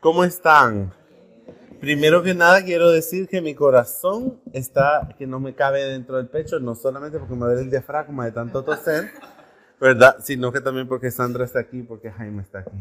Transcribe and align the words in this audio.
¿Cómo 0.00 0.24
están? 0.24 0.94
Primero 1.78 2.22
que 2.22 2.34
nada 2.34 2.64
quiero 2.64 2.90
decir 2.90 3.28
que 3.28 3.42
mi 3.42 3.54
corazón 3.54 4.40
está, 4.54 5.14
que 5.18 5.26
no 5.26 5.40
me 5.40 5.54
cabe 5.54 5.84
dentro 5.84 6.16
del 6.16 6.26
pecho, 6.28 6.58
no 6.58 6.74
solamente 6.74 7.18
porque 7.18 7.34
me 7.34 7.44
duele 7.44 7.60
el 7.62 7.70
diafragma 7.70 8.24
de 8.24 8.32
tanto 8.32 8.64
toser, 8.64 9.10
¿verdad? 9.78 10.16
Sino 10.20 10.52
que 10.52 10.62
también 10.62 10.88
porque 10.88 11.10
Sandra 11.10 11.44
está 11.44 11.60
aquí, 11.60 11.82
porque 11.82 12.10
Jaime 12.10 12.40
está 12.40 12.60
aquí. 12.60 12.80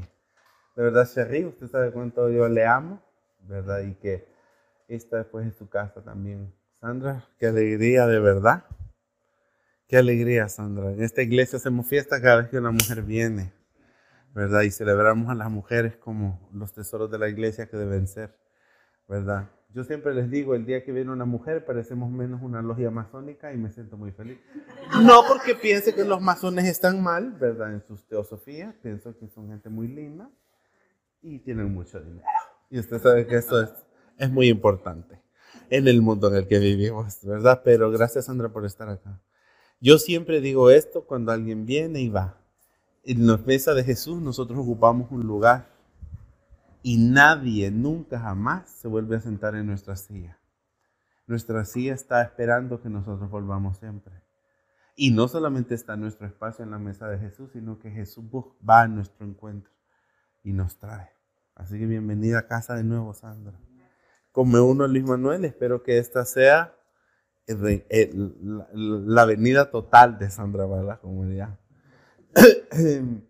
De 0.78 0.84
verdad, 0.84 1.05
Sherry, 1.05 1.44
usted 1.44 1.68
sabe 1.68 1.92
cuánto 1.92 2.29
yo 2.29 2.47
le 2.47 2.66
amo, 2.66 3.04
¿verdad? 3.42 3.82
Y 3.82 3.96
que 3.96 4.26
esta 4.88 5.18
después 5.18 5.46
es 5.46 5.58
su 5.58 5.68
casa 5.68 6.02
también. 6.02 6.54
Sandra, 6.80 7.28
qué 7.38 7.48
alegría 7.48 8.08
de 8.08 8.20
verdad. 8.22 8.64
Qué 9.90 9.98
alegría, 9.98 10.48
Sandra. 10.48 10.92
En 10.92 11.04
esta 11.04 11.22
iglesia 11.22 11.58
hacemos 11.58 11.86
fiesta 11.86 12.22
cada 12.22 12.38
vez 12.38 12.50
que 12.50 12.58
una 12.58 12.72
mujer 12.72 13.02
viene. 13.02 13.59
¿Verdad? 14.34 14.61
Y 14.61 14.71
celebramos 14.71 15.30
a 15.30 15.36
las 15.36 15.50
mujeres 15.50 15.95
como 15.98 16.50
los 16.54 16.73
tesoros 16.73 17.09
de 17.12 17.20
la 17.20 17.30
iglesia 17.30 17.68
que 17.68 17.77
deben 17.77 18.07
ser, 18.07 18.38
¿verdad? 19.08 19.49
Yo 19.71 19.84
siempre 19.84 20.16
les 20.16 20.31
digo, 20.31 20.55
el 20.55 20.66
día 20.66 20.84
que 20.84 20.91
viene 20.91 21.12
una 21.12 21.26
mujer 21.26 21.63
parecemos 21.63 22.09
menos 22.12 22.41
una 22.41 22.62
logia 22.62 22.90
masónica 22.90 23.54
y 23.54 23.57
me 23.57 23.71
siento 23.71 23.98
muy 23.98 24.12
feliz. 24.12 24.40
No 25.04 25.21
porque 25.27 25.54
piense 25.54 25.94
que 25.94 26.04
los 26.04 26.21
masones 26.21 26.66
están 26.66 27.04
mal, 27.04 27.34
¿verdad? 27.34 27.73
En 27.73 27.85
sus 27.85 28.07
teosofías, 28.07 28.73
pienso 28.81 29.16
que 29.18 29.27
son 29.30 29.49
gente 29.49 29.70
muy 29.70 29.88
linda 29.88 30.30
y 31.21 31.40
tienen 31.40 31.71
mucho 31.71 31.99
dinero. 31.99 32.26
Y 32.71 32.80
usted 32.80 32.99
sabe 32.99 33.27
que 33.27 33.35
eso 33.35 33.62
es, 33.62 33.70
es 34.18 34.32
muy 34.32 34.48
importante 34.48 35.21
en 35.70 35.88
el 35.88 36.02
mundo 36.02 36.30
en 36.30 36.35
el 36.35 36.48
que 36.48 36.57
vivimos, 36.57 37.20
¿verdad? 37.23 37.62
Pero 37.63 37.91
gracias 37.91 38.26
Sandra 38.26 38.49
por 38.49 38.66
estar 38.66 38.90
acá. 38.90 39.21
Yo 39.80 39.99
siempre 39.99 40.41
digo 40.41 40.71
esto 40.71 41.05
cuando 41.05 41.32
alguien 41.32 41.66
viene 41.68 42.02
y 42.02 42.09
va 42.09 42.38
en 43.12 43.26
la 43.26 43.38
mesa 43.38 43.73
de 43.73 43.84
Jesús 43.84 44.22
nosotros 44.22 44.59
ocupamos 44.59 45.09
un 45.12 45.26
lugar 45.26 45.66
y 46.84 46.98
nadie 46.98 47.72
nunca 47.72 48.20
jamás 48.20 48.70
se 48.70 48.88
vuelve 48.88 49.16
a 49.16 49.20
sentar 49.20 49.55
en 49.55 49.66
nuestra 49.66 49.95
silla. 49.95 50.38
Nuestra 51.26 51.65
silla 51.65 51.96
está 51.96 52.21
esperando 52.21 52.82
que 52.82 52.90
nosotros 52.90 53.30
volvamos 53.32 53.77
siempre. 53.77 54.13
Y 54.96 55.12
no 55.12 55.27
solamente 55.27 55.74
está 55.74 55.96
nuestro 55.96 56.27
espacio 56.27 56.63
en 56.63 56.71
la 56.71 56.77
mesa 56.77 57.07
de 57.07 57.18
Jesús, 57.18 57.49
sino 57.52 57.80
que 57.80 57.90
Jesús 57.90 58.26
va 58.68 58.82
a 58.82 58.87
nuestro 58.87 59.26
encuentro 59.26 59.71
y 60.43 60.54
nos 60.54 60.77
trae. 60.77 61.10
Así 61.55 61.80
que 61.80 61.87
bienvenida 61.87 62.40
a 62.40 62.48
casa 62.48 62.76
de 62.76 62.84
nuevo, 62.84 63.13
Sandra. 63.13 63.57
Como 64.31 64.62
uno, 64.63 64.88
Luis 64.88 65.03
Manuel, 65.03 65.46
espero 65.46 65.81
que 65.81 65.97
esta 65.97 66.25
sea 66.25 66.75
la 67.47 69.25
venida 69.25 69.72
total 69.72 70.19
de 70.19 70.30
Sandra 70.30 70.68
para 70.68 70.84
la 70.84 70.97
comunidad. 70.97 71.57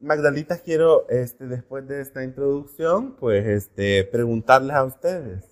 Magdalita, 0.00 0.58
quiero, 0.58 1.08
este, 1.08 1.46
después 1.46 1.86
de 1.86 2.00
esta 2.00 2.24
introducción, 2.24 3.16
pues, 3.16 3.46
este, 3.46 4.04
preguntarles 4.04 4.74
a 4.74 4.84
ustedes. 4.84 5.44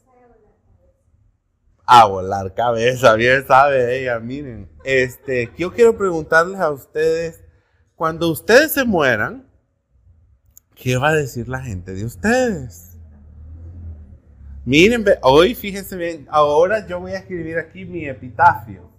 A 1.84 2.06
volar 2.06 2.54
cabeza, 2.54 3.14
bien 3.14 3.46
sabe 3.46 3.98
ella, 3.98 4.18
miren. 4.20 4.68
Este, 4.84 5.50
yo 5.56 5.72
quiero 5.72 5.96
preguntarles 5.96 6.60
a 6.60 6.70
ustedes, 6.70 7.42
cuando 7.94 8.30
ustedes 8.30 8.72
se 8.72 8.84
mueran, 8.84 9.50
¿qué 10.74 10.96
va 10.96 11.08
a 11.10 11.14
decir 11.14 11.48
la 11.48 11.60
gente 11.60 11.94
de 11.94 12.04
ustedes? 12.04 12.98
Miren, 14.64 15.04
hoy 15.22 15.54
fíjense 15.54 15.96
bien, 15.96 16.26
ahora 16.30 16.86
yo 16.86 17.00
voy 17.00 17.12
a 17.12 17.18
escribir 17.18 17.58
aquí 17.58 17.86
mi 17.86 18.06
epitafio. 18.06 18.90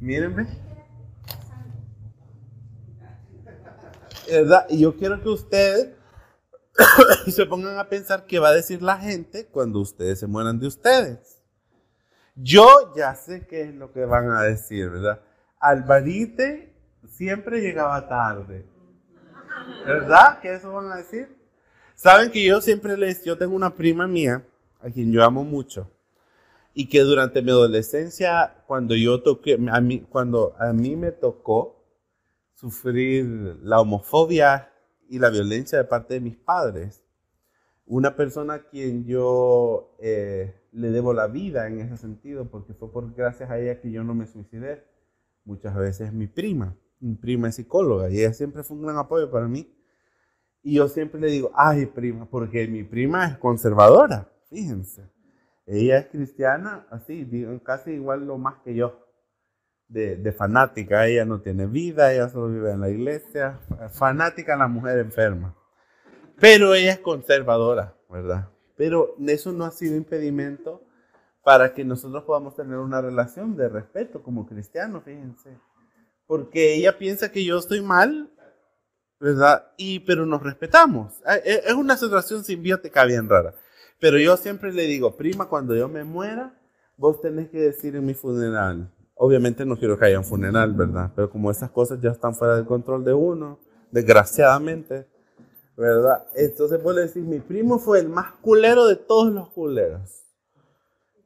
Miren, 0.00 0.48
Y 4.68 4.80
yo 4.80 4.96
quiero 4.96 5.22
que 5.22 5.28
ustedes 5.28 5.94
se 7.28 7.46
pongan 7.46 7.78
a 7.78 7.88
pensar 7.88 8.26
qué 8.26 8.38
va 8.38 8.48
a 8.48 8.54
decir 8.54 8.82
la 8.82 8.98
gente 8.98 9.46
cuando 9.46 9.80
ustedes 9.80 10.20
se 10.20 10.26
mueran 10.26 10.58
de 10.58 10.66
ustedes. 10.66 11.38
Yo 12.36 12.94
ya 12.96 13.14
sé 13.14 13.46
qué 13.46 13.62
es 13.62 13.74
lo 13.74 13.92
que 13.92 14.04
van 14.04 14.30
a 14.30 14.42
decir, 14.42 14.90
¿verdad? 14.90 15.20
Alvarite 15.58 16.72
siempre 17.08 17.60
llegaba 17.60 18.08
tarde. 18.08 18.64
¿Verdad? 19.84 20.38
¿Qué 20.40 20.54
eso 20.54 20.72
van 20.72 20.92
a 20.92 20.96
decir? 20.96 21.36
Saben 21.96 22.30
que 22.30 22.44
yo 22.44 22.60
siempre 22.60 22.96
les, 22.96 23.24
yo 23.24 23.36
tengo 23.36 23.56
una 23.56 23.74
prima 23.74 24.06
mía, 24.06 24.46
a 24.80 24.88
quien 24.88 25.10
yo 25.10 25.24
amo 25.24 25.42
mucho, 25.42 25.90
y 26.74 26.88
que 26.88 27.00
durante 27.00 27.42
mi 27.42 27.50
adolescencia, 27.50 28.54
cuando 28.68 28.94
yo 28.94 29.20
toqué, 29.20 29.58
a 29.72 29.80
mí, 29.80 30.06
cuando 30.08 30.54
a 30.60 30.72
mí 30.72 30.94
me 30.94 31.10
tocó 31.10 31.77
sufrir 32.58 33.24
la 33.62 33.80
homofobia 33.80 34.72
y 35.08 35.20
la 35.20 35.30
violencia 35.30 35.78
de 35.78 35.84
parte 35.84 36.14
de 36.14 36.20
mis 36.20 36.36
padres. 36.36 37.04
Una 37.86 38.16
persona 38.16 38.54
a 38.54 38.68
quien 38.68 39.04
yo 39.04 39.94
eh, 40.00 40.60
le 40.72 40.90
debo 40.90 41.12
la 41.12 41.28
vida 41.28 41.68
en 41.68 41.78
ese 41.78 41.96
sentido, 41.96 42.50
porque 42.50 42.74
fue 42.74 42.92
por 42.92 43.14
gracias 43.14 43.48
a 43.50 43.58
ella 43.58 43.80
que 43.80 43.92
yo 43.92 44.02
no 44.02 44.12
me 44.14 44.26
suicidé. 44.26 44.84
Muchas 45.44 45.74
veces 45.76 46.12
mi 46.12 46.26
prima, 46.26 46.76
mi 46.98 47.14
prima 47.14 47.48
es 47.48 47.54
psicóloga 47.54 48.10
y 48.10 48.18
ella 48.18 48.32
siempre 48.32 48.64
fue 48.64 48.76
un 48.76 48.82
gran 48.82 48.98
apoyo 48.98 49.30
para 49.30 49.46
mí. 49.46 49.72
Y 50.62 50.74
yo 50.74 50.88
siempre 50.88 51.20
le 51.20 51.28
digo, 51.28 51.52
ay 51.54 51.86
prima, 51.86 52.28
porque 52.28 52.66
mi 52.66 52.82
prima 52.82 53.26
es 53.26 53.38
conservadora, 53.38 54.32
fíjense. 54.50 55.08
Ella 55.64 55.98
es 55.98 56.06
cristiana, 56.06 56.86
así, 56.90 57.30
casi 57.62 57.92
igual 57.92 58.26
lo 58.26 58.36
más 58.36 58.56
que 58.64 58.74
yo 58.74 59.07
de, 59.88 60.32
fanática. 60.32 61.06
Ella 61.06 61.24
no 61.24 61.40
tiene 61.40 61.66
vida, 61.66 62.12
ella 62.12 62.28
solo 62.28 62.48
vive 62.48 62.72
en 62.72 62.80
la 62.80 62.90
iglesia. 62.90 63.58
Fanática 63.90 64.56
la 64.56 64.68
mujer 64.68 64.98
enferma. 64.98 65.54
Pero 66.40 66.74
ella 66.74 66.92
es 66.92 67.00
conservadora, 67.00 67.94
¿verdad? 68.08 68.48
Pero 68.76 69.16
eso 69.26 69.52
no 69.52 69.64
ha 69.64 69.70
sido 69.70 69.96
impedimento 69.96 70.84
para 71.42 71.74
que 71.74 71.84
nosotros 71.84 72.24
podamos 72.24 72.54
tener 72.54 72.78
una 72.78 73.00
relación 73.00 73.56
de 73.56 73.68
respeto 73.68 74.22
como 74.22 74.46
cristianos, 74.46 75.02
fíjense. 75.04 75.56
Porque 76.26 76.74
ella 76.74 76.96
piensa 76.98 77.32
que 77.32 77.44
yo 77.44 77.58
estoy 77.58 77.80
mal, 77.80 78.30
¿verdad? 79.18 79.72
Y, 79.76 80.00
pero 80.00 80.26
nos 80.26 80.42
respetamos. 80.42 81.14
Eh, 81.26 81.42
eh, 81.44 81.62
es 81.66 81.74
una 81.74 81.96
situación 81.96 82.44
simbiótica 82.44 83.04
bien 83.04 83.28
rara. 83.28 83.54
Pero 83.98 84.18
yo 84.18 84.36
siempre 84.36 84.72
le 84.72 84.82
digo, 84.84 85.16
prima, 85.16 85.48
cuando 85.48 85.74
yo 85.74 85.88
me 85.88 86.04
muera, 86.04 86.54
vos 86.96 87.20
tenés 87.20 87.48
que 87.48 87.58
decir 87.58 87.96
en 87.96 88.06
mi 88.06 88.14
funeral, 88.14 88.92
Obviamente 89.20 89.66
no 89.66 89.76
quiero 89.76 89.98
que 89.98 90.06
haya 90.06 90.18
un 90.18 90.24
funeral, 90.24 90.72
¿verdad? 90.74 91.10
Pero 91.14 91.28
como 91.28 91.50
esas 91.50 91.70
cosas 91.70 92.00
ya 92.00 92.10
están 92.10 92.34
fuera 92.34 92.54
del 92.54 92.66
control 92.66 93.04
de 93.04 93.12
uno, 93.12 93.58
desgraciadamente, 93.90 95.08
¿verdad? 95.76 96.24
Entonces 96.36 96.78
puedo 96.78 96.98
decir, 96.98 97.24
mi 97.24 97.40
primo 97.40 97.80
fue 97.80 97.98
el 97.98 98.08
más 98.08 98.32
culero 98.40 98.86
de 98.86 98.94
todos 98.94 99.32
los 99.32 99.50
culeros, 99.50 100.24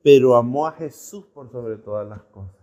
pero 0.02 0.36
amó 0.36 0.66
a 0.66 0.72
Jesús 0.72 1.26
por 1.34 1.52
sobre 1.52 1.76
todas 1.76 2.08
las 2.08 2.22
cosas. 2.22 2.56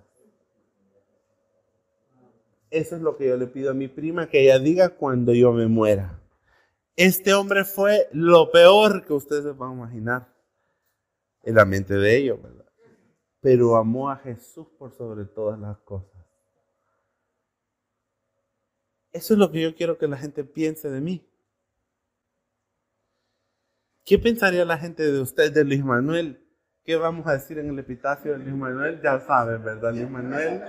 Eso 2.71 2.95
es 2.95 3.01
lo 3.01 3.15
que 3.15 3.27
yo 3.27 3.37
le 3.37 3.45
pido 3.45 3.69
a 3.69 3.75
mi 3.75 3.87
prima, 3.87 4.27
que 4.27 4.41
ella 4.41 4.57
diga 4.57 4.89
cuando 4.89 5.33
yo 5.33 5.51
me 5.51 5.67
muera. 5.67 6.19
Este 6.95 7.35
hombre 7.35 7.65
fue 7.65 8.07
lo 8.11 8.51
peor 8.51 9.05
que 9.05 9.13
ustedes 9.13 9.43
se 9.43 9.53
puedan 9.53 9.75
imaginar 9.75 10.27
en 11.43 11.55
la 11.55 11.65
mente 11.65 11.93
de 11.93 12.17
ellos, 12.17 12.41
¿verdad? 12.41 12.68
Pero 13.41 13.75
amó 13.75 14.09
a 14.09 14.17
Jesús 14.17 14.67
por 14.77 14.91
sobre 14.91 15.25
todas 15.25 15.59
las 15.59 15.77
cosas. 15.79 16.09
Eso 19.11 19.33
es 19.33 19.39
lo 19.39 19.51
que 19.51 19.61
yo 19.61 19.75
quiero 19.75 19.97
que 19.97 20.07
la 20.07 20.17
gente 20.17 20.43
piense 20.43 20.89
de 20.89 21.01
mí. 21.01 21.25
¿Qué 24.05 24.19
pensaría 24.19 24.65
la 24.65 24.77
gente 24.77 25.03
de 25.03 25.21
usted, 25.21 25.53
de 25.53 25.63
Luis 25.63 25.83
Manuel? 25.83 26.43
¿Qué 26.83 26.95
vamos 26.95 27.27
a 27.27 27.33
decir 27.33 27.59
en 27.59 27.69
el 27.69 27.79
epitafio 27.79 28.33
de 28.33 28.39
Luis 28.39 28.55
Manuel? 28.55 28.99
Ya 29.03 29.19
saben, 29.19 29.63
¿verdad, 29.63 29.93
Luis 29.93 30.09
Manuel? 30.09 30.63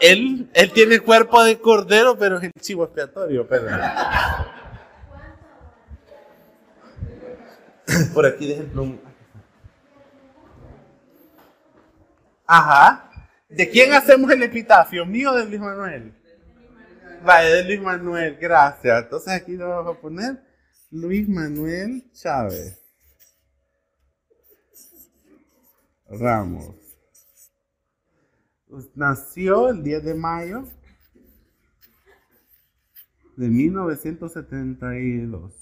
Él, 0.00 0.50
él 0.52 0.72
tiene 0.72 1.00
cuerpo 1.00 1.42
de 1.42 1.58
cordero, 1.58 2.16
pero 2.18 2.38
es 2.38 2.44
el 2.44 2.52
chivo 2.60 2.84
expiatorio. 2.84 3.46
Pero... 3.48 3.68
Por 8.14 8.26
aquí 8.26 8.48
dejen 8.48 8.72
Ajá. 12.48 13.08
¿De 13.48 13.68
quién 13.68 13.92
hacemos 13.92 14.28
el 14.30 14.42
epitafio? 14.42 15.06
¿Mío 15.06 15.32
o 15.32 15.36
de 15.36 15.44
Luis 15.44 15.60
Manuel? 15.60 16.14
Vale, 17.22 17.50
de 17.50 17.64
Luis 17.64 17.80
Manuel, 17.80 18.38
gracias. 18.40 19.04
Entonces 19.04 19.34
aquí 19.34 19.52
lo 19.52 19.68
vamos 19.68 19.96
a 19.96 20.00
poner 20.00 20.42
Luis 20.90 21.28
Manuel 21.28 22.10
Chávez. 22.12 22.82
Ramos. 26.08 26.74
Nació 28.94 29.68
el 29.68 29.82
10 29.82 30.04
de 30.04 30.14
mayo 30.14 30.64
de 33.36 33.48
1972. 33.48 35.52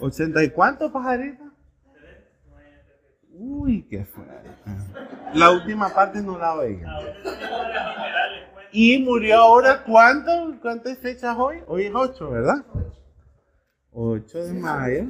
¿80 0.00 0.44
y 0.44 0.50
cuánto, 0.50 0.92
pajarita? 0.92 1.47
Uy, 3.40 3.86
qué 3.88 4.04
fuerte. 4.04 4.50
La 5.32 5.52
última 5.52 5.88
parte 5.94 6.20
no 6.20 6.36
la 6.36 6.54
oiga. 6.54 6.98
Y 8.72 8.98
murió 8.98 9.36
ahora, 9.36 9.84
¿cuánto? 9.84 10.58
¿Cuántas 10.60 10.98
fechas 10.98 11.36
hoy? 11.38 11.62
Hoy 11.68 11.84
es 11.84 11.94
8, 11.94 12.30
¿verdad? 12.30 12.64
8 13.92 14.44
de 14.44 14.52
mayo. 14.54 15.04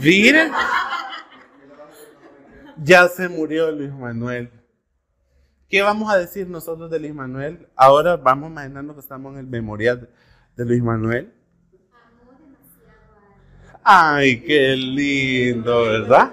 Miren. 0.00 0.52
Ya 2.82 3.06
se 3.06 3.28
murió 3.28 3.70
Luis 3.70 3.92
Manuel. 3.92 4.50
¿Qué 5.68 5.80
vamos 5.82 6.12
a 6.12 6.18
decir 6.18 6.48
nosotros 6.48 6.90
de 6.90 6.98
Luis 6.98 7.14
Manuel? 7.14 7.68
Ahora 7.76 8.16
vamos 8.16 8.48
a 8.48 8.50
imaginarnos 8.50 8.96
que 8.96 9.00
estamos 9.02 9.34
en 9.34 9.38
el 9.38 9.46
memorial 9.46 10.10
de 10.56 10.64
Luis 10.64 10.82
Manuel. 10.82 11.32
Ay, 13.82 14.40
qué 14.42 14.76
lindo, 14.76 15.82
¿verdad? 15.84 16.32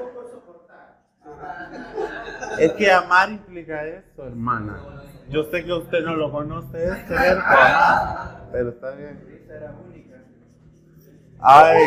Es 2.59 2.73
que 2.73 2.91
amar 2.91 3.29
implica 3.31 3.85
eso, 3.85 4.25
hermana. 4.25 4.79
Yo 5.29 5.43
sé 5.45 5.63
que 5.63 5.73
usted 5.73 6.03
no 6.03 6.15
lo 6.15 6.31
conoce, 6.31 6.85
es 6.85 6.97
pero 8.51 8.69
está 8.69 8.91
bien. 8.91 9.19
Ay. 11.39 11.83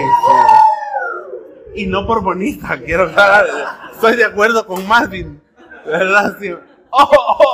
Y 1.74 1.86
no 1.86 2.06
por 2.06 2.22
bonita, 2.22 2.78
quiero 2.78 3.08
estar. 3.08 3.46
Estoy 3.92 4.16
de 4.16 4.24
acuerdo 4.24 4.66
con 4.66 4.86
Marvin, 4.86 5.40
¿verdad? 5.86 6.36
Sí. 6.40 6.54
¡Oh! 6.90 7.50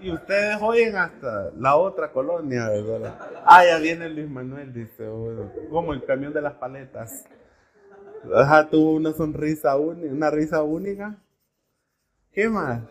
Y 0.00 0.10
ustedes 0.12 0.58
oyen 0.60 0.96
hasta 0.96 1.50
la 1.56 1.76
otra 1.76 2.12
colonia, 2.12 2.68
¿verdad? 2.68 3.18
Ah, 3.44 3.64
ya 3.64 3.78
viene 3.78 4.08
Luis 4.08 4.28
Manuel, 4.28 4.72
dice, 4.72 5.08
como 5.70 5.92
el 5.92 6.04
camión 6.04 6.32
de 6.32 6.42
las 6.42 6.54
paletas. 6.54 7.24
Ajá, 8.34 8.68
tuvo 8.68 8.94
una 8.94 9.12
sonrisa 9.12 9.76
única, 9.76 10.12
una 10.12 10.30
risa 10.30 10.62
única. 10.62 11.16
¿Qué 12.32 12.48
más? 12.48 12.82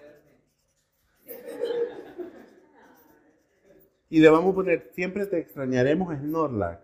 Y 4.10 4.20
le 4.20 4.30
vamos 4.30 4.54
a 4.54 4.56
poner, 4.56 4.92
siempre 4.94 5.26
te 5.26 5.40
extrañaremos 5.40 6.16
Snorlax. 6.18 6.82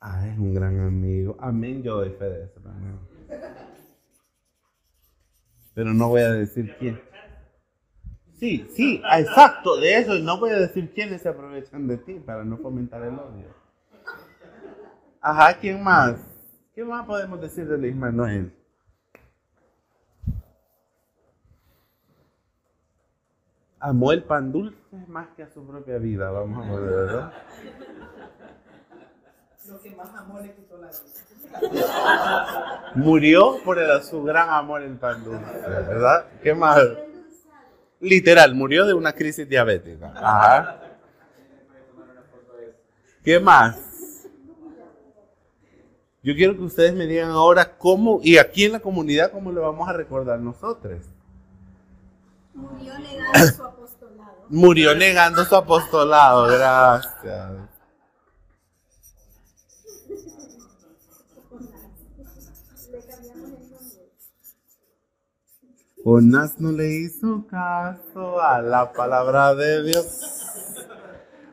Ah, 0.00 0.28
es 0.28 0.38
un 0.38 0.54
gran 0.54 0.78
amigo. 0.80 1.36
Amén, 1.40 1.82
yo 1.82 1.96
doy 1.96 2.10
fe 2.10 2.24
de 2.26 2.44
eso. 2.44 2.60
Pero 5.76 5.92
no 5.92 6.08
voy 6.08 6.22
a 6.22 6.32
decir 6.32 6.74
quién. 6.78 6.98
Sí, 8.40 8.66
sí, 8.74 9.02
exacto, 9.12 9.78
de 9.78 9.98
eso. 9.98 10.14
No 10.20 10.40
voy 10.40 10.48
a 10.48 10.58
decir 10.58 10.90
quiénes 10.94 11.20
se 11.20 11.28
aprovechan 11.28 11.86
de 11.86 11.98
ti 11.98 12.14
para 12.14 12.44
no 12.44 12.56
fomentar 12.56 13.02
el 13.02 13.12
odio. 13.12 13.54
Ajá, 15.20 15.58
¿quién 15.58 15.84
más? 15.84 16.16
¿Qué 16.74 16.82
más 16.82 17.04
podemos 17.04 17.38
decir 17.42 17.68
de 17.68 17.76
Luis 17.76 17.94
Manuel? 17.94 18.54
Amó 23.78 24.12
el 24.12 24.22
pan 24.22 24.50
dulce 24.50 24.78
más 25.08 25.28
que 25.36 25.42
a 25.42 25.50
su 25.50 25.62
propia 25.66 25.98
vida, 25.98 26.30
vamos 26.30 26.66
a 26.66 26.72
ver, 26.72 26.90
¿verdad? 26.90 27.32
Lo 29.68 29.80
que 29.80 29.90
más 29.96 30.14
amor 30.14 30.42
le 30.42 30.54
quitó 30.54 30.78
la 30.78 30.88
vida. 30.88 32.92
Murió 32.94 33.62
por 33.64 33.78
el, 33.78 34.02
su 34.02 34.22
gran 34.22 34.50
amor 34.50 34.82
el 34.82 34.96
pan 34.96 35.24
dulce, 35.24 35.44
¿verdad? 35.68 36.26
¿Qué 36.42 36.54
más? 36.54 36.80
Literal, 38.00 38.54
murió 38.54 38.86
de 38.86 38.94
una 38.94 39.12
crisis 39.12 39.48
diabética. 39.48 40.12
Ajá. 40.14 40.80
¿Qué 43.24 43.40
más? 43.40 43.76
Yo 46.22 46.34
quiero 46.34 46.56
que 46.56 46.62
ustedes 46.62 46.94
me 46.94 47.06
digan 47.06 47.30
ahora 47.30 47.76
cómo, 47.76 48.20
y 48.22 48.38
aquí 48.38 48.64
en 48.64 48.72
la 48.72 48.80
comunidad, 48.80 49.32
cómo 49.32 49.50
lo 49.50 49.62
vamos 49.62 49.88
a 49.88 49.92
recordar 49.92 50.38
nosotros. 50.38 51.02
Murió 52.54 52.98
negando 52.98 53.48
su 53.48 53.64
apostolado. 53.64 54.44
Murió 54.48 54.94
negando 54.94 55.44
su 55.44 55.56
apostolado, 55.56 56.46
gracias. 56.46 57.75
Jonás 66.06 66.60
no 66.60 66.70
le 66.70 66.86
hizo 66.86 67.44
caso 67.50 68.40
a 68.40 68.62
la 68.62 68.92
palabra 68.92 69.56
de 69.56 69.82
Dios. 69.82 70.86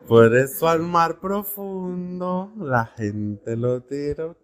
Por 0.08 0.36
eso 0.36 0.70
al 0.70 0.82
mar 0.82 1.20
profundo 1.20 2.52
la 2.58 2.86
gente 2.86 3.58
lo 3.58 3.82
tiró. 3.82 4.36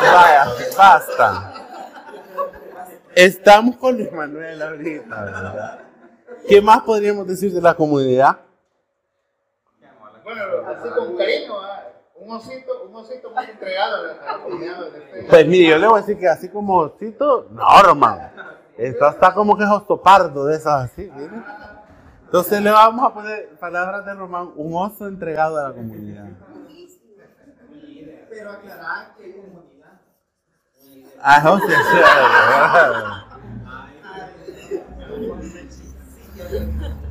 Vaya, 0.00 0.46
basta. 0.76 1.52
Estamos 3.16 3.76
con 3.78 3.96
Luis 3.96 4.12
Manuel 4.12 4.62
ahorita, 4.62 5.24
¿verdad? 5.24 5.80
¿Qué 6.48 6.62
más 6.62 6.82
podríamos 6.82 7.26
decir 7.26 7.52
de 7.52 7.60
la 7.60 7.74
comunidad? 7.74 8.38
Bueno, 10.22 10.42
así 10.64 10.88
con 10.90 11.16
cariño, 11.16 11.54
un 12.28 12.36
osito, 12.36 12.84
un 12.88 12.94
osito 12.94 13.30
muy 13.30 13.44
entregado 13.44 13.96
a 13.96 14.02
la, 14.02 14.42
comunidad. 14.42 14.76
Pues 15.30 15.46
mire, 15.46 15.70
yo 15.70 15.78
le 15.78 15.86
voy 15.86 15.98
a 15.98 16.00
decir 16.02 16.18
que 16.18 16.28
así 16.28 16.50
como 16.50 16.76
osito, 16.76 17.48
no, 17.50 17.82
Román. 17.82 18.30
Esto 18.76 19.08
está 19.08 19.32
como 19.32 19.56
que 19.56 19.64
es 19.64 19.70
ostopardo 19.70 20.44
de 20.44 20.56
esas 20.56 20.84
así, 20.84 21.10
mire. 21.14 21.42
Entonces 22.24 22.60
le 22.60 22.70
vamos 22.70 23.06
a 23.06 23.14
poner 23.14 23.48
palabras 23.58 24.04
de 24.04 24.14
Román, 24.14 24.52
un 24.56 24.74
oso 24.76 25.08
entregado 25.08 25.58
a 25.58 25.70
la 25.70 25.74
comunidad. 25.74 26.28
Pero 28.28 28.50
aclarar 28.50 29.14
que 29.16 29.34
comunidad. 29.34 30.00
Ah, 31.20 31.58
sí, 36.46 37.07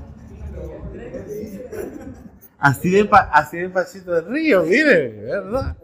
Así 2.59 2.89
de, 2.89 3.07
así 3.11 3.57
de 3.57 3.69
pasito 3.69 4.13
del 4.13 4.25
río, 4.25 4.63
mire, 4.63 5.09
¿verdad? 5.21 5.77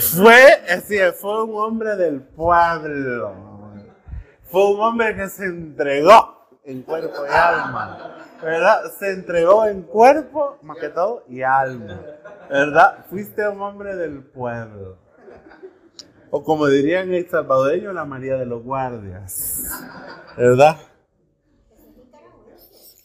Fue, 0.00 0.34
así, 0.68 0.98
fue 1.18 1.44
un 1.44 1.56
hombre 1.56 1.96
del 1.96 2.20
pueblo. 2.20 3.32
Fue 4.50 4.70
un 4.70 4.80
hombre 4.80 5.16
que 5.16 5.28
se 5.28 5.44
entregó 5.46 6.48
en 6.64 6.82
cuerpo 6.82 7.24
y 7.24 7.32
alma. 7.32 8.16
¿Verdad? 8.42 8.92
Se 8.98 9.10
entregó 9.12 9.64
en 9.66 9.82
cuerpo, 9.82 10.58
más 10.62 10.76
que 10.78 10.90
todo, 10.90 11.24
y 11.28 11.42
alma. 11.42 12.00
¿Verdad? 12.50 13.06
Fuiste 13.08 13.48
un 13.48 13.60
hombre 13.62 13.96
del 13.96 14.22
pueblo. 14.22 14.98
O 16.30 16.44
como 16.44 16.66
dirían 16.66 17.12
el 17.14 17.28
salvadoreño, 17.30 17.92
la 17.92 18.04
María 18.04 18.36
de 18.36 18.44
los 18.44 18.62
Guardias. 18.62 19.64
¿Verdad? 20.36 20.76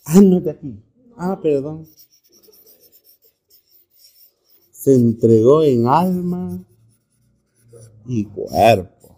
Ah, 0.06 0.20
no, 0.22 0.40
de 0.42 0.52
aquí. 0.52 0.84
Ah, 1.18 1.40
perdón 1.42 1.88
se 4.82 4.96
entregó 4.96 5.62
en 5.62 5.86
alma 5.86 6.58
y 8.08 8.26
cuerpo. 8.26 9.16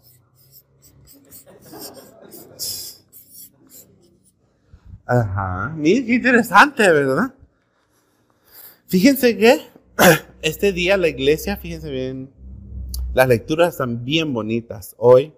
Ajá, 5.06 5.72
miren 5.74 6.04
qué 6.04 6.14
interesante, 6.16 6.82
¿verdad? 6.82 7.34
Fíjense 8.88 9.38
que 9.38 9.62
este 10.42 10.72
día 10.74 10.98
la 10.98 11.08
iglesia, 11.08 11.56
fíjense 11.56 11.90
bien, 11.90 12.30
las 13.14 13.26
lecturas 13.26 13.70
están 13.70 14.04
bien 14.04 14.34
bonitas 14.34 14.94
hoy 14.98 15.32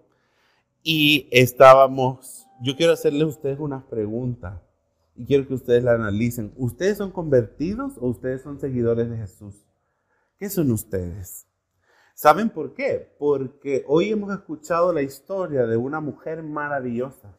y 0.82 1.28
estábamos, 1.30 2.48
yo 2.60 2.74
quiero 2.74 2.94
hacerles 2.94 3.22
a 3.22 3.26
ustedes 3.26 3.60
unas 3.60 3.84
preguntas 3.84 4.60
y 5.16 5.26
quiero 5.26 5.46
que 5.46 5.54
ustedes 5.54 5.82
la 5.82 5.94
analicen. 5.94 6.52
¿Ustedes 6.56 6.98
son 6.98 7.10
convertidos 7.10 7.94
o 7.98 8.08
ustedes 8.08 8.42
son 8.42 8.60
seguidores 8.60 9.10
de 9.10 9.16
Jesús? 9.16 9.66
¿Qué 10.38 10.50
son 10.50 10.70
ustedes? 10.70 11.46
¿Saben 12.14 12.50
por 12.50 12.74
qué? 12.74 13.14
Porque 13.18 13.84
hoy 13.86 14.10
hemos 14.10 14.32
escuchado 14.32 14.92
la 14.92 15.02
historia 15.02 15.66
de 15.66 15.76
una 15.76 16.00
mujer 16.00 16.42
maravillosa. 16.42 17.38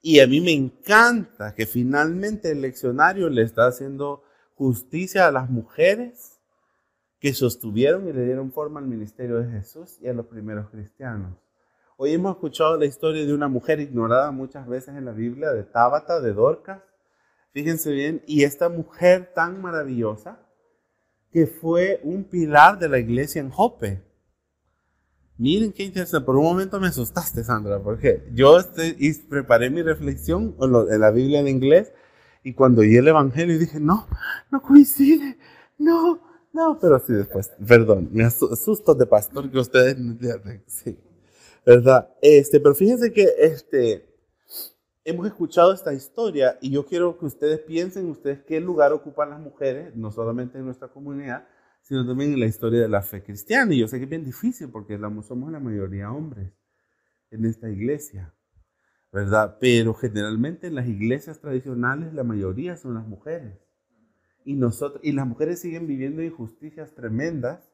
Y 0.00 0.20
a 0.20 0.26
mí 0.26 0.40
me 0.40 0.52
encanta 0.52 1.54
que 1.54 1.64
finalmente 1.64 2.50
el 2.50 2.60
leccionario 2.60 3.28
le 3.28 3.42
está 3.42 3.66
haciendo 3.66 4.22
justicia 4.54 5.28
a 5.28 5.32
las 5.32 5.48
mujeres 5.48 6.40
que 7.20 7.32
sostuvieron 7.32 8.08
y 8.08 8.12
le 8.12 8.24
dieron 8.24 8.52
forma 8.52 8.80
al 8.80 8.86
ministerio 8.86 9.38
de 9.38 9.50
Jesús 9.50 9.98
y 10.00 10.08
a 10.08 10.12
los 10.12 10.26
primeros 10.26 10.70
cristianos. 10.70 11.38
Hoy 11.96 12.12
hemos 12.12 12.34
escuchado 12.34 12.76
la 12.76 12.84
historia 12.84 13.24
de 13.24 13.32
una 13.32 13.46
mujer 13.46 13.78
ignorada 13.78 14.32
muchas 14.32 14.66
veces 14.66 14.96
en 14.96 15.04
la 15.04 15.12
Biblia, 15.12 15.52
de 15.52 15.62
Tábata, 15.62 16.20
de 16.20 16.32
Dorcas. 16.32 16.82
Fíjense 17.52 17.90
bien, 17.92 18.22
y 18.26 18.44
esta 18.44 18.68
mujer 18.68 19.32
tan 19.34 19.60
maravillosa 19.60 20.40
que 21.30 21.46
fue 21.46 22.00
un 22.02 22.24
pilar 22.24 22.78
de 22.78 22.88
la 22.88 22.98
iglesia 22.98 23.40
en 23.40 23.50
Jope. 23.50 24.02
Miren 25.38 25.72
qué 25.72 25.84
interesante. 25.84 26.24
Por 26.24 26.36
un 26.36 26.44
momento 26.44 26.78
me 26.78 26.88
asustaste, 26.88 27.42
Sandra, 27.42 27.82
porque 27.82 28.28
yo 28.34 28.58
este, 28.58 28.96
preparé 29.28 29.70
mi 29.70 29.82
reflexión 29.82 30.56
en 30.60 31.00
la 31.00 31.10
Biblia 31.10 31.40
en 31.40 31.48
inglés 31.48 31.92
y 32.44 32.54
cuando 32.54 32.82
oí 32.82 32.96
el 32.96 33.08
Evangelio 33.08 33.58
dije, 33.58 33.80
no, 33.80 34.06
no 34.50 34.62
coincide, 34.62 35.38
no, 35.78 36.20
No, 36.52 36.78
pero 36.78 36.98
sí 36.98 37.14
después. 37.14 37.50
Perdón, 37.66 38.10
me 38.12 38.24
asusto 38.24 38.94
de 38.94 39.06
pastor 39.06 39.50
que 39.50 39.58
ustedes 39.58 39.98
no 39.98 40.12
entienden. 40.12 40.62
Sí. 40.66 40.98
¿Verdad? 41.64 42.10
Este, 42.20 42.60
pero 42.60 42.74
fíjense 42.74 43.12
que 43.12 43.26
este, 43.38 44.11
hemos 45.04 45.26
escuchado 45.26 45.72
esta 45.72 45.92
historia 45.92 46.58
y 46.60 46.70
yo 46.70 46.86
quiero 46.86 47.18
que 47.18 47.26
ustedes 47.26 47.60
piensen 47.60 48.08
ustedes 48.08 48.42
qué 48.42 48.60
lugar 48.60 48.92
ocupan 48.92 49.30
las 49.30 49.40
mujeres, 49.40 49.94
no 49.96 50.10
solamente 50.10 50.58
en 50.58 50.64
nuestra 50.64 50.88
comunidad, 50.88 51.46
sino 51.82 52.06
también 52.06 52.32
en 52.32 52.40
la 52.40 52.46
historia 52.46 52.80
de 52.80 52.88
la 52.88 53.02
fe 53.02 53.22
cristiana. 53.22 53.74
Y 53.74 53.80
yo 53.80 53.88
sé 53.88 53.98
que 53.98 54.04
es 54.04 54.10
bien 54.10 54.24
difícil 54.24 54.70
porque 54.70 54.98
somos 55.22 55.50
la 55.50 55.60
mayoría 55.60 56.12
hombres 56.12 56.52
en 57.30 57.44
esta 57.44 57.68
iglesia, 57.68 58.34
¿verdad? 59.10 59.58
Pero 59.60 59.94
generalmente 59.94 60.68
en 60.68 60.76
las 60.76 60.86
iglesias 60.86 61.40
tradicionales 61.40 62.14
la 62.14 62.24
mayoría 62.24 62.76
son 62.76 62.94
las 62.94 63.06
mujeres. 63.06 63.58
Y, 64.44 64.54
nosotros, 64.54 65.00
y 65.04 65.12
las 65.12 65.26
mujeres 65.26 65.60
siguen 65.60 65.86
viviendo 65.86 66.22
injusticias 66.22 66.94
tremendas. 66.94 67.70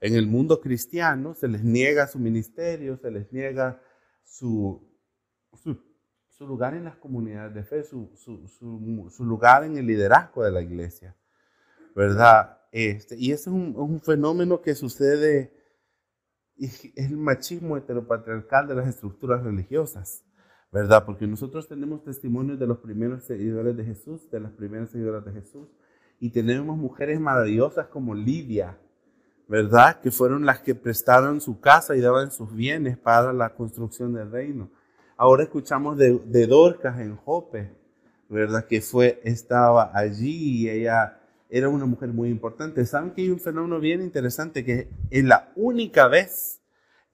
En 0.00 0.14
el 0.14 0.26
mundo 0.26 0.60
cristiano 0.60 1.34
se 1.34 1.46
les 1.46 1.62
niega 1.62 2.08
su 2.08 2.18
ministerio, 2.18 2.96
se 2.96 3.10
les 3.10 3.32
niega 3.32 3.80
su, 4.24 4.88
su, 5.54 5.78
lugar 6.40 6.74
en 6.74 6.84
las 6.84 6.96
comunidades 6.96 7.54
de 7.54 7.64
fe, 7.64 7.84
su, 7.84 8.10
su, 8.16 9.24
lugar 9.24 9.64
en 9.64 9.76
el 9.76 9.86
liderazgo 9.86 10.44
de 10.44 10.50
la 10.50 10.60
iglesia, 10.60 11.16
¿verdad? 11.94 12.58
Este, 12.72 13.16
y 13.16 13.32
eso 13.32 13.50
es 13.50 13.56
un, 13.56 13.74
un 13.76 14.00
fenómeno 14.00 14.60
que 14.60 14.74
sucede, 14.74 15.52
es 16.56 16.92
el 16.96 17.16
machismo 17.16 17.76
heteropatriarcal 17.76 18.66
de 18.68 18.74
las 18.74 18.88
estructuras 18.88 19.42
religiosas. 19.42 20.24
¿verdad? 20.72 21.04
Porque 21.04 21.26
nosotros 21.26 21.68
tenemos 21.68 22.02
testimonios 22.02 22.58
de 22.58 22.66
los 22.66 22.78
primeros 22.78 23.24
seguidores 23.24 23.76
de 23.76 23.84
Jesús, 23.84 24.30
de 24.30 24.40
las 24.40 24.52
primeras 24.52 24.88
seguidoras 24.90 25.22
de 25.22 25.32
Jesús, 25.32 25.68
y 26.18 26.30
tenemos 26.30 26.78
mujeres 26.78 27.20
maravillosas 27.20 27.88
como 27.88 28.14
Lidia, 28.14 28.78
¿verdad? 29.48 30.00
Que 30.00 30.10
fueron 30.10 30.46
las 30.46 30.60
que 30.60 30.74
prestaron 30.74 31.42
su 31.42 31.60
casa 31.60 31.94
y 31.94 32.00
daban 32.00 32.30
sus 32.30 32.54
bienes 32.54 32.96
para 32.96 33.34
la 33.34 33.54
construcción 33.54 34.14
del 34.14 34.30
reino. 34.30 34.70
Ahora 35.22 35.44
escuchamos 35.44 35.96
de, 35.96 36.46
Dorcas 36.48 36.98
en 36.98 37.14
Jope, 37.14 37.70
¿verdad? 38.28 38.66
Que 38.66 38.80
fue, 38.80 39.20
estaba 39.22 39.92
allí 39.94 40.62
y 40.62 40.68
ella 40.68 41.20
era 41.48 41.68
una 41.68 41.86
mujer 41.86 42.08
muy 42.08 42.28
importante. 42.28 42.84
¿Saben 42.84 43.12
que 43.12 43.22
hay 43.22 43.30
un 43.30 43.38
fenómeno 43.38 43.78
bien 43.78 44.02
interesante 44.02 44.64
que 44.64 44.88
es 45.10 45.24
la 45.24 45.52
única 45.54 46.08
vez 46.08 46.60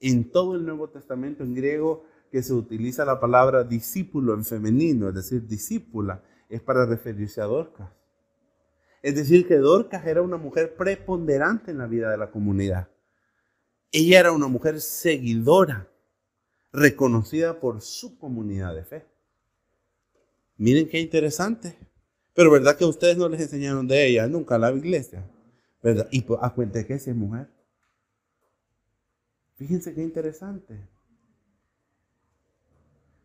en 0.00 0.30
todo 0.30 0.54
el 0.54 0.64
Nuevo 0.64 0.88
Testamento 0.88 1.44
en 1.44 1.54
griego 1.54 2.06
que 2.32 2.42
se 2.42 2.54
utiliza 2.54 3.04
la 3.04 3.20
palabra 3.20 3.62
discípulo 3.62 4.32
en 4.32 4.46
femenino, 4.46 5.10
es 5.10 5.14
decir, 5.14 5.46
discípula, 5.46 6.22
es 6.48 6.62
para 6.62 6.86
referirse 6.86 7.42
a 7.42 7.44
Dorcas. 7.44 7.90
Es 9.02 9.16
decir, 9.16 9.46
que 9.46 9.58
Dorcas 9.58 10.06
era 10.06 10.22
una 10.22 10.38
mujer 10.38 10.76
preponderante 10.76 11.72
en 11.72 11.76
la 11.76 11.86
vida 11.86 12.10
de 12.10 12.16
la 12.16 12.30
comunidad. 12.30 12.88
Ella 13.92 14.20
era 14.20 14.32
una 14.32 14.48
mujer 14.48 14.80
seguidora, 14.80 15.90
reconocida 16.78 17.60
por 17.60 17.80
su 17.82 18.18
comunidad 18.18 18.74
de 18.74 18.84
fe. 18.84 19.06
Miren 20.56 20.88
qué 20.88 21.00
interesante. 21.00 21.76
Pero 22.34 22.50
¿verdad 22.50 22.76
que 22.76 22.84
ustedes 22.84 23.16
no 23.16 23.28
les 23.28 23.40
enseñaron 23.40 23.88
de 23.88 24.06
ella 24.06 24.26
nunca 24.26 24.58
la 24.58 24.70
iglesia? 24.72 25.28
¿Verdad? 25.82 26.08
Y 26.10 26.22
pues, 26.22 26.38
a 26.42 26.54
cuenta 26.54 26.84
que 26.86 26.94
es 26.94 27.08
mujer. 27.08 27.48
Fíjense 29.56 29.94
qué 29.94 30.02
interesante. 30.02 30.88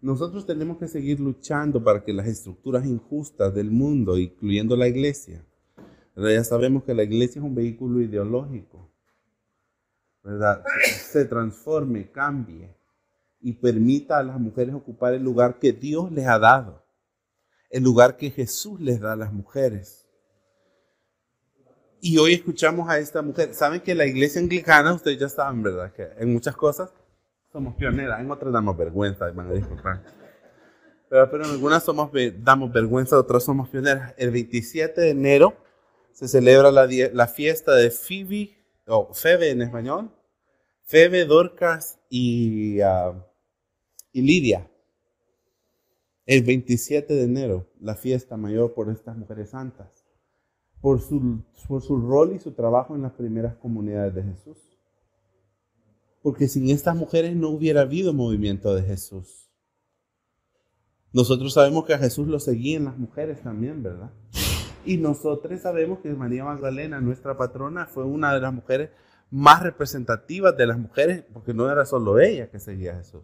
Nosotros 0.02 0.46
tenemos 0.46 0.78
que 0.78 0.88
seguir 0.88 1.20
luchando 1.20 1.84
para 1.84 2.04
que 2.04 2.12
las 2.12 2.28
estructuras 2.28 2.86
injustas 2.86 3.54
del 3.54 3.72
mundo, 3.72 4.18
incluyendo 4.18 4.76
la 4.76 4.88
iglesia, 4.88 5.46
ya 6.16 6.44
sabemos 6.44 6.84
que 6.84 6.94
la 6.94 7.04
iglesia 7.04 7.40
es 7.40 7.46
un 7.46 7.56
vehículo 7.56 8.02
ideológico, 8.02 8.92
¿verdad? 10.24 10.64
Se 10.84 11.26
transforme, 11.26 12.12
cambie 12.12 12.76
y 13.44 13.52
permita 13.54 14.18
a 14.18 14.24
las 14.24 14.40
mujeres 14.40 14.74
ocupar 14.74 15.14
el 15.14 15.22
lugar 15.22 15.60
que 15.60 15.74
Dios 15.74 16.10
les 16.12 16.26
ha 16.26 16.40
dado, 16.40 16.82
el 17.70 17.84
lugar 17.84 18.16
que 18.16 18.32
Jesús 18.32 18.80
les 18.80 19.02
da 19.02 19.14
a 19.14 19.16
las 19.18 19.34
mujeres. 19.34 20.08
Y 22.00 22.18
hoy 22.18 22.34
escuchamos 22.34 22.90
a 22.90 22.98
esta 23.00 23.22
mujer. 23.22 23.54
Saben 23.54 23.82
que 23.82 23.96
la 23.96 24.06
iglesia 24.06 24.42
anglicana, 24.42 24.94
ustedes 24.94 25.20
ya 25.20 25.30
saben, 25.30 25.62
¿verdad? 25.62 25.92
Que 25.92 26.08
en 26.18 26.32
muchas 26.32 26.56
cosas 26.56 26.94
somos 27.52 27.76
pioneras, 27.76 28.22
en 28.22 28.32
otras 28.32 28.52
damos 28.54 28.78
vergüenza, 28.78 29.30
van 29.32 29.50
a 29.50 29.54
disculpar. 29.54 30.02
Pero, 31.10 31.30
pero 31.30 31.44
en 31.44 31.52
algunas 31.52 31.84
somos, 31.84 32.12
damos 32.40 32.72
vergüenza, 32.72 33.18
otras 33.18 33.44
somos 33.44 33.68
pioneras. 33.68 34.14
El 34.18 34.32
27 34.32 35.02
de 35.02 35.10
enero 35.10 35.54
se 36.14 36.30
celebra 36.30 36.72
la, 36.72 36.88
la 37.12 37.28
fiesta 37.28 37.76
de 37.76 37.92
Phoebe, 37.92 38.58
o 38.88 39.14
Febe 39.14 39.52
en 39.52 39.62
español, 39.62 40.12
Febe, 40.84 41.26
Dorcas 41.26 42.00
y, 42.10 42.82
uh, 42.82 43.22
y 44.14 44.22
Lidia. 44.22 44.70
El 46.26 46.44
27 46.44 47.14
de 47.14 47.24
enero, 47.24 47.68
la 47.82 47.96
fiesta 47.96 48.38
mayor 48.38 48.74
por 48.74 48.90
estas 48.90 49.18
mujeres 49.18 49.50
santas, 49.50 50.06
por 50.80 51.02
su, 51.02 51.44
por 51.68 51.82
su 51.82 51.98
rol 52.00 52.34
y 52.34 52.40
su 52.40 52.54
trabajo 52.54 52.96
en 52.96 53.02
las 53.02 53.12
primeras 53.12 53.56
comunidades 53.56 54.16
de 54.16 54.24
Jesús. 54.24 54.58
Porque 56.22 56.48
sin 56.48 56.70
estas 56.70 56.96
mujeres 56.96 57.36
no 57.36 57.50
hubiera 57.50 57.82
habido 57.82 58.14
movimiento 58.14 58.74
de 58.74 58.84
Jesús. 58.84 59.50
Nosotros 61.12 61.54
sabemos 61.54 61.86
que 61.86 61.94
a 61.94 62.00
Jesús 62.00 62.28
lo 62.28 62.40
seguían 62.40 62.86
las 62.86 62.98
mujeres 62.98 63.42
también, 63.42 63.84
¿verdad? 63.84 64.12
Y 64.86 64.98
nosotros 64.98 65.60
sabemos 65.62 66.00
que 66.00 66.14
María 66.14 66.46
Magdalena, 66.46 67.02
nuestra 67.02 67.38
patrona, 67.38 67.86
fue 67.86 68.06
una 68.06 68.34
de 68.34 68.40
las 68.40 68.54
mujeres 68.54 68.90
más 69.30 69.62
representativas 69.62 70.56
de 70.56 70.68
las 70.68 70.78
mujeres, 70.78 71.24
porque 71.34 71.54
no 71.54 71.70
era 71.70 71.86
solo 71.86 72.20
ella 72.20 72.50
que 72.50 72.60
seguía 72.60 72.94
a 72.94 72.98
Jesús. 72.98 73.24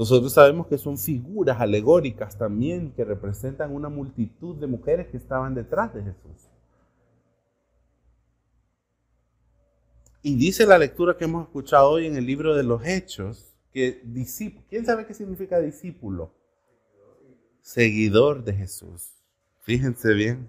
Nosotros 0.00 0.32
sabemos 0.32 0.66
que 0.66 0.78
son 0.78 0.96
figuras 0.96 1.60
alegóricas 1.60 2.38
también 2.38 2.90
que 2.92 3.04
representan 3.04 3.70
una 3.74 3.90
multitud 3.90 4.56
de 4.56 4.66
mujeres 4.66 5.08
que 5.08 5.18
estaban 5.18 5.54
detrás 5.54 5.92
de 5.92 6.02
Jesús. 6.02 6.48
Y 10.22 10.36
dice 10.36 10.64
la 10.64 10.78
lectura 10.78 11.18
que 11.18 11.24
hemos 11.26 11.42
escuchado 11.42 11.90
hoy 11.90 12.06
en 12.06 12.16
el 12.16 12.24
libro 12.24 12.54
de 12.54 12.62
los 12.62 12.82
Hechos, 12.82 13.52
que 13.74 14.00
discípulo, 14.02 14.64
¿quién 14.70 14.86
sabe 14.86 15.06
qué 15.06 15.12
significa 15.12 15.60
discípulo? 15.60 16.32
Seguidor 17.60 18.42
de 18.42 18.54
Jesús. 18.54 19.10
Fíjense 19.60 20.14
bien. 20.14 20.48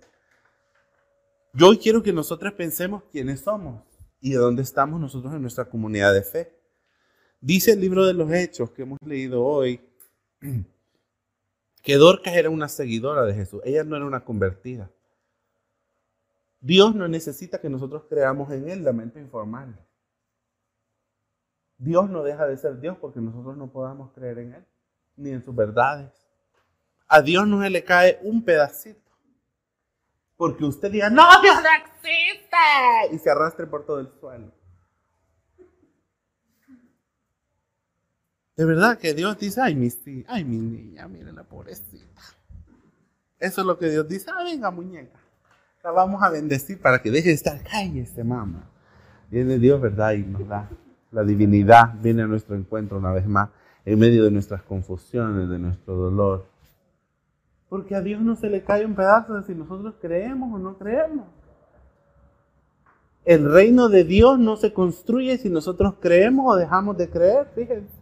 Yo 1.53 1.67
hoy 1.67 1.77
quiero 1.77 2.01
que 2.01 2.13
nosotros 2.13 2.53
pensemos 2.53 3.03
quiénes 3.11 3.41
somos 3.41 3.83
y 4.21 4.29
de 4.29 4.37
dónde 4.37 4.61
estamos 4.61 4.97
nosotros 5.01 5.33
en 5.33 5.41
nuestra 5.41 5.65
comunidad 5.65 6.13
de 6.13 6.23
fe. 6.23 6.60
Dice 7.41 7.71
el 7.71 7.81
libro 7.81 8.05
de 8.05 8.13
los 8.13 8.31
Hechos 8.31 8.69
que 8.69 8.83
hemos 8.83 8.99
leído 9.03 9.43
hoy 9.43 9.81
que 11.81 11.95
Dorcas 11.95 12.35
era 12.35 12.51
una 12.51 12.69
seguidora 12.69 13.23
de 13.23 13.33
Jesús. 13.33 13.61
Ella 13.65 13.83
no 13.83 13.95
era 13.95 14.05
una 14.05 14.23
convertida. 14.23 14.89
Dios 16.59 16.93
no 16.93 17.07
necesita 17.07 17.59
que 17.59 17.69
nosotros 17.69 18.03
creamos 18.07 18.51
en 18.51 18.69
Él 18.69 18.83
la 18.83 18.93
mente 18.93 19.19
informal. 19.19 19.75
Dios 21.79 22.07
no 22.11 22.21
deja 22.21 22.45
de 22.45 22.57
ser 22.57 22.79
Dios 22.79 22.95
porque 23.01 23.19
nosotros 23.19 23.57
no 23.57 23.71
podamos 23.71 24.11
creer 24.11 24.37
en 24.37 24.53
Él, 24.53 24.65
ni 25.15 25.31
en 25.31 25.43
sus 25.43 25.55
verdades. 25.55 26.11
A 27.07 27.23
Dios 27.23 27.47
no 27.47 27.63
se 27.63 27.71
le 27.71 27.83
cae 27.83 28.19
un 28.21 28.45
pedacito 28.45 29.01
porque 30.37 30.63
usted 30.63 30.91
diga, 30.91 31.07
no, 31.07 31.23
Dios 31.43 31.55
no 31.55 31.69
existe, 31.85 33.15
y 33.15 33.19
se 33.19 33.29
arrastre 33.29 33.67
por 33.67 33.85
todo 33.85 33.99
el 33.99 34.09
suelo. 34.19 34.51
De 38.55 38.65
verdad 38.65 38.97
que 38.97 39.13
Dios 39.13 39.37
dice, 39.39 39.61
ay, 39.61 39.75
mi, 39.75 39.89
ay, 40.27 40.43
mi 40.43 40.57
niña, 40.57 41.07
miren 41.07 41.35
la 41.35 41.43
pobrecita. 41.43 42.21
Eso 43.39 43.61
es 43.61 43.67
lo 43.67 43.77
que 43.77 43.89
Dios 43.89 44.07
dice, 44.07 44.29
ah, 44.29 44.43
venga, 44.43 44.69
muñeca. 44.69 45.19
La 45.83 45.91
vamos 45.91 46.21
a 46.21 46.29
bendecir 46.29 46.79
para 46.79 47.01
que 47.01 47.09
deje 47.09 47.29
de 47.29 47.35
estar, 47.35 47.59
este 47.95 48.23
mamá. 48.23 48.69
Viene 49.31 49.57
Dios, 49.57 49.81
¿verdad? 49.81 50.13
Y 50.13 50.23
nos 50.23 50.47
da 50.47 50.69
la 51.11 51.23
divinidad, 51.23 51.93
viene 52.01 52.21
a 52.21 52.27
nuestro 52.27 52.55
encuentro 52.55 52.97
una 52.97 53.11
vez 53.11 53.25
más, 53.25 53.49
en 53.83 53.97
medio 53.97 54.23
de 54.23 54.31
nuestras 54.31 54.61
confusiones, 54.61 55.49
de 55.49 55.57
nuestro 55.57 55.95
dolor. 55.95 56.45
Porque 57.67 57.95
a 57.95 58.01
Dios 58.01 58.21
no 58.21 58.35
se 58.35 58.49
le 58.49 58.63
cae 58.63 58.85
un 58.85 58.95
pedazo 58.95 59.33
de 59.33 59.43
si 59.43 59.55
nosotros 59.55 59.95
creemos 60.01 60.53
o 60.53 60.59
no 60.59 60.77
creemos. 60.77 61.25
El 63.23 63.51
reino 63.51 63.87
de 63.87 64.03
Dios 64.03 64.37
no 64.37 64.57
se 64.57 64.73
construye 64.73 65.37
si 65.37 65.49
nosotros 65.49 65.95
creemos 65.99 66.53
o 66.53 66.57
dejamos 66.57 66.97
de 66.97 67.09
creer, 67.09 67.47
fíjense. 67.55 68.00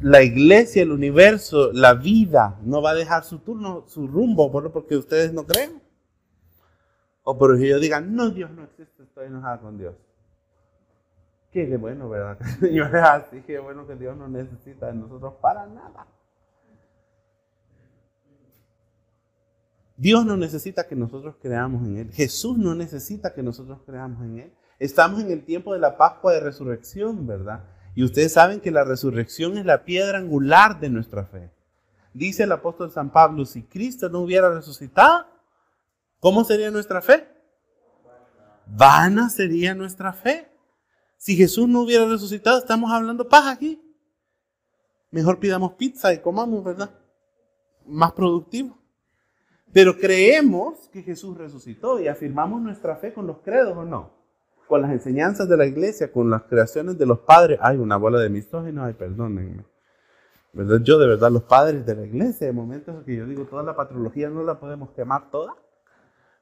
La 0.00 0.22
iglesia, 0.22 0.82
el 0.82 0.92
universo, 0.92 1.72
la 1.72 1.94
vida 1.94 2.58
no 2.62 2.82
va 2.82 2.90
a 2.90 2.94
dejar 2.94 3.24
su 3.24 3.38
turno, 3.38 3.84
su 3.86 4.06
rumbo, 4.06 4.50
porque 4.50 4.96
ustedes 4.96 5.32
no 5.32 5.46
creen. 5.46 5.82
O 7.24 7.36
porque 7.36 7.66
ellos 7.66 7.80
digan, 7.80 8.14
no, 8.14 8.30
Dios 8.30 8.50
no 8.50 8.64
existe, 8.64 9.02
estoy 9.02 9.26
enojada 9.26 9.60
con 9.60 9.78
Dios. 9.78 9.94
Qué 11.50 11.76
bueno, 11.76 12.08
¿verdad? 12.08 12.38
Yo 12.72 12.84
así, 12.84 13.42
qué 13.46 13.58
bueno 13.58 13.86
que 13.86 13.96
Dios 13.96 14.16
no 14.16 14.28
necesita 14.28 14.88
de 14.88 14.94
nosotros 14.94 15.34
para 15.40 15.66
nada. 15.66 16.06
Dios 19.96 20.26
no 20.26 20.36
necesita 20.36 20.86
que 20.86 20.94
nosotros 20.94 21.36
creamos 21.40 21.82
en 21.86 21.96
Él. 21.96 22.12
Jesús 22.12 22.58
no 22.58 22.74
necesita 22.74 23.32
que 23.32 23.42
nosotros 23.42 23.80
creamos 23.86 24.22
en 24.22 24.38
Él. 24.40 24.52
Estamos 24.78 25.22
en 25.22 25.30
el 25.30 25.44
tiempo 25.44 25.72
de 25.72 25.80
la 25.80 25.96
Pascua 25.96 26.34
de 26.34 26.40
Resurrección, 26.40 27.26
¿verdad? 27.26 27.64
Y 27.96 28.04
ustedes 28.04 28.34
saben 28.34 28.60
que 28.60 28.70
la 28.70 28.84
resurrección 28.84 29.56
es 29.56 29.64
la 29.64 29.86
piedra 29.86 30.18
angular 30.18 30.78
de 30.80 30.90
nuestra 30.90 31.24
fe. 31.24 31.50
Dice 32.12 32.42
el 32.42 32.52
apóstol 32.52 32.90
San 32.92 33.10
Pablo, 33.10 33.46
si 33.46 33.62
Cristo 33.62 34.10
no 34.10 34.20
hubiera 34.20 34.52
resucitado, 34.52 35.24
¿cómo 36.20 36.44
sería 36.44 36.70
nuestra 36.70 37.00
fe? 37.00 37.26
Vana 38.66 39.30
sería 39.30 39.74
nuestra 39.74 40.12
fe. 40.12 40.46
Si 41.16 41.36
Jesús 41.36 41.66
no 41.68 41.80
hubiera 41.80 42.04
resucitado, 42.04 42.58
estamos 42.58 42.92
hablando 42.92 43.26
paz 43.26 43.46
aquí. 43.46 43.82
Mejor 45.10 45.40
pidamos 45.40 45.72
pizza 45.72 46.12
y 46.12 46.18
comamos, 46.18 46.62
¿verdad? 46.62 46.90
Más 47.86 48.12
productivo. 48.12 48.76
Pero 49.72 49.96
creemos 49.98 50.90
que 50.92 51.02
Jesús 51.02 51.34
resucitó 51.38 51.98
y 51.98 52.08
afirmamos 52.08 52.60
nuestra 52.60 52.96
fe 52.96 53.14
con 53.14 53.26
los 53.26 53.38
credos 53.38 53.74
o 53.74 53.86
no. 53.86 54.15
Con 54.68 54.82
las 54.82 54.90
enseñanzas 54.90 55.48
de 55.48 55.56
la 55.56 55.66
iglesia, 55.66 56.12
con 56.12 56.30
las 56.30 56.42
creaciones 56.44 56.98
de 56.98 57.06
los 57.06 57.20
padres. 57.20 57.58
Hay 57.62 57.76
una 57.76 57.96
bola 57.96 58.18
de 58.18 58.28
misóginos, 58.28 58.86
ay, 58.86 58.94
perdónenme. 58.94 59.64
Yo 60.82 60.98
de 60.98 61.06
verdad, 61.06 61.30
los 61.30 61.42
padres 61.42 61.84
de 61.84 61.94
la 61.94 62.06
iglesia, 62.06 62.46
de 62.46 62.52
momentos 62.52 62.94
en 62.94 63.04
que 63.04 63.14
yo 63.14 63.26
digo, 63.26 63.44
toda 63.44 63.62
la 63.62 63.76
patrología 63.76 64.30
no 64.30 64.42
la 64.42 64.58
podemos 64.58 64.90
quemar 64.90 65.30
toda. 65.30 65.54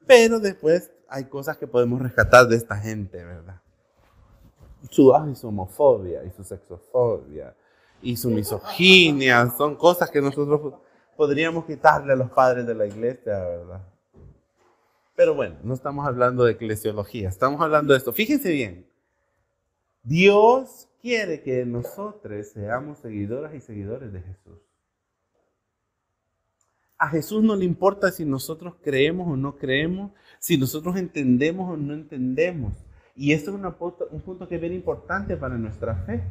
Pero 0.07 0.38
después 0.38 0.90
hay 1.09 1.25
cosas 1.25 1.57
que 1.57 1.66
podemos 1.66 2.00
rescatar 2.00 2.47
de 2.47 2.57
esta 2.57 2.76
gente, 2.76 3.25
¿verdad? 3.25 3.61
Su, 4.90 5.12
su 5.35 5.49
homofobia 5.49 6.25
y 6.25 6.31
su 6.31 6.45
sexofobia 6.45 7.54
y 8.02 8.16
su 8.16 8.31
misoginia 8.31 9.50
son 9.57 9.76
cosas 9.76 10.11
que 10.11 10.21
nosotros 10.21 10.75
podríamos 11.16 11.64
quitarle 11.64 12.12
a 12.12 12.16
los 12.16 12.31
padres 12.31 12.66
de 12.66 12.75
la 12.75 12.87
iglesia, 12.87 13.38
¿verdad? 13.38 13.81
Pero 15.16 15.35
bueno, 15.35 15.56
no 15.62 15.75
estamos 15.75 16.06
hablando 16.06 16.44
de 16.44 16.52
eclesiología, 16.52 17.28
estamos 17.28 17.61
hablando 17.61 17.92
de 17.92 17.99
esto. 17.99 18.12
Fíjense 18.12 18.50
bien, 18.50 18.87
Dios 20.02 20.88
quiere 21.00 21.42
que 21.42 21.64
nosotros 21.64 22.49
seamos 22.49 22.99
seguidoras 22.99 23.54
y 23.54 23.61
seguidores 23.61 24.12
de 24.12 24.23
Jesús. 24.23 24.59
A 26.99 27.09
Jesús 27.09 27.42
no 27.42 27.54
le 27.54 27.64
importa 27.64 28.11
si 28.11 28.25
nosotros 28.25 28.75
creemos 28.83 29.28
o 29.28 29.37
no 29.37 29.56
creemos, 29.56 30.12
si 30.38 30.56
nosotros 30.56 30.97
entendemos 30.97 31.73
o 31.73 31.76
no 31.76 31.94
entendemos. 31.94 32.75
Y 33.14 33.33
esto 33.33 33.50
es 33.50 33.56
un 34.11 34.21
punto 34.23 34.49
que 34.49 34.56
es 34.56 34.61
bien 34.61 34.73
importante 34.73 35.37
para 35.37 35.56
nuestra 35.56 35.94
fe. 36.06 36.23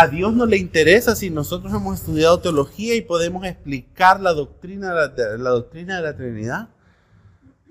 A 0.00 0.06
Dios 0.06 0.32
no 0.32 0.46
le 0.46 0.56
interesa 0.56 1.16
si 1.16 1.28
nosotros 1.28 1.74
hemos 1.74 1.98
estudiado 1.98 2.38
teología 2.38 2.94
y 2.94 3.00
podemos 3.00 3.44
explicar 3.44 4.20
la 4.20 4.32
doctrina, 4.32 4.94
la, 4.94 5.50
doctrina 5.50 5.96
de 5.96 6.02
la 6.02 6.16
Trinidad. 6.16 6.68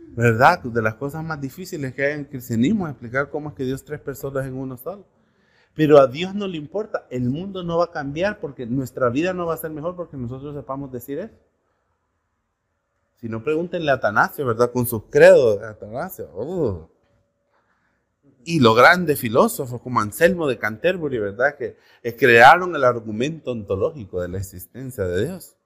¿Verdad? 0.10 0.62
De 0.62 0.82
las 0.82 0.96
cosas 0.96 1.24
más 1.24 1.40
difíciles 1.40 1.94
que 1.94 2.04
hay 2.04 2.14
en 2.16 2.20
el 2.20 2.28
cristianismo 2.28 2.86
explicar 2.86 3.30
cómo 3.30 3.48
es 3.48 3.56
que 3.56 3.64
Dios 3.64 3.86
tres 3.86 4.02
personas 4.02 4.46
en 4.46 4.56
uno 4.56 4.76
solo. 4.76 5.08
Pero 5.74 6.02
a 6.02 6.08
Dios 6.08 6.36
no 6.36 6.50
le 6.50 6.58
importa. 6.58 7.08
El 7.10 7.30
mundo 7.30 7.64
no 7.64 7.78
va 7.78 7.86
a 7.86 7.92
cambiar 7.92 8.42
porque 8.42 8.66
nuestra 8.66 9.08
vida 9.08 9.32
no 9.32 9.46
va 9.46 9.54
a 9.54 9.58
ser 9.58 9.72
mejor 9.72 9.96
porque 9.96 10.18
nosotros 10.18 10.54
sepamos 10.54 10.92
decir 10.92 11.20
eso. 11.20 11.36
Si 13.22 13.30
no, 13.30 13.42
pregúntenle 13.42 13.90
a 13.90 13.94
Atanasio, 13.94 14.46
¿verdad? 14.46 14.70
Con 14.74 14.86
sus 14.86 15.04
credos. 15.04 15.64
Atanasio. 15.64 16.30
Uh 16.36 16.97
y 18.50 18.62
los 18.62 18.78
grandes 18.78 19.20
filósofos 19.20 19.82
como 19.82 20.00
Anselmo 20.00 20.48
de 20.48 20.58
Canterbury, 20.58 21.18
¿verdad? 21.18 21.58
Que 21.58 21.76
crearon 22.16 22.74
el 22.74 22.86
argumento 22.86 23.52
ontológico 23.52 24.22
de 24.22 24.30
la 24.30 24.38
existencia 24.38 25.04
de 25.04 25.26
Dios. 25.26 25.58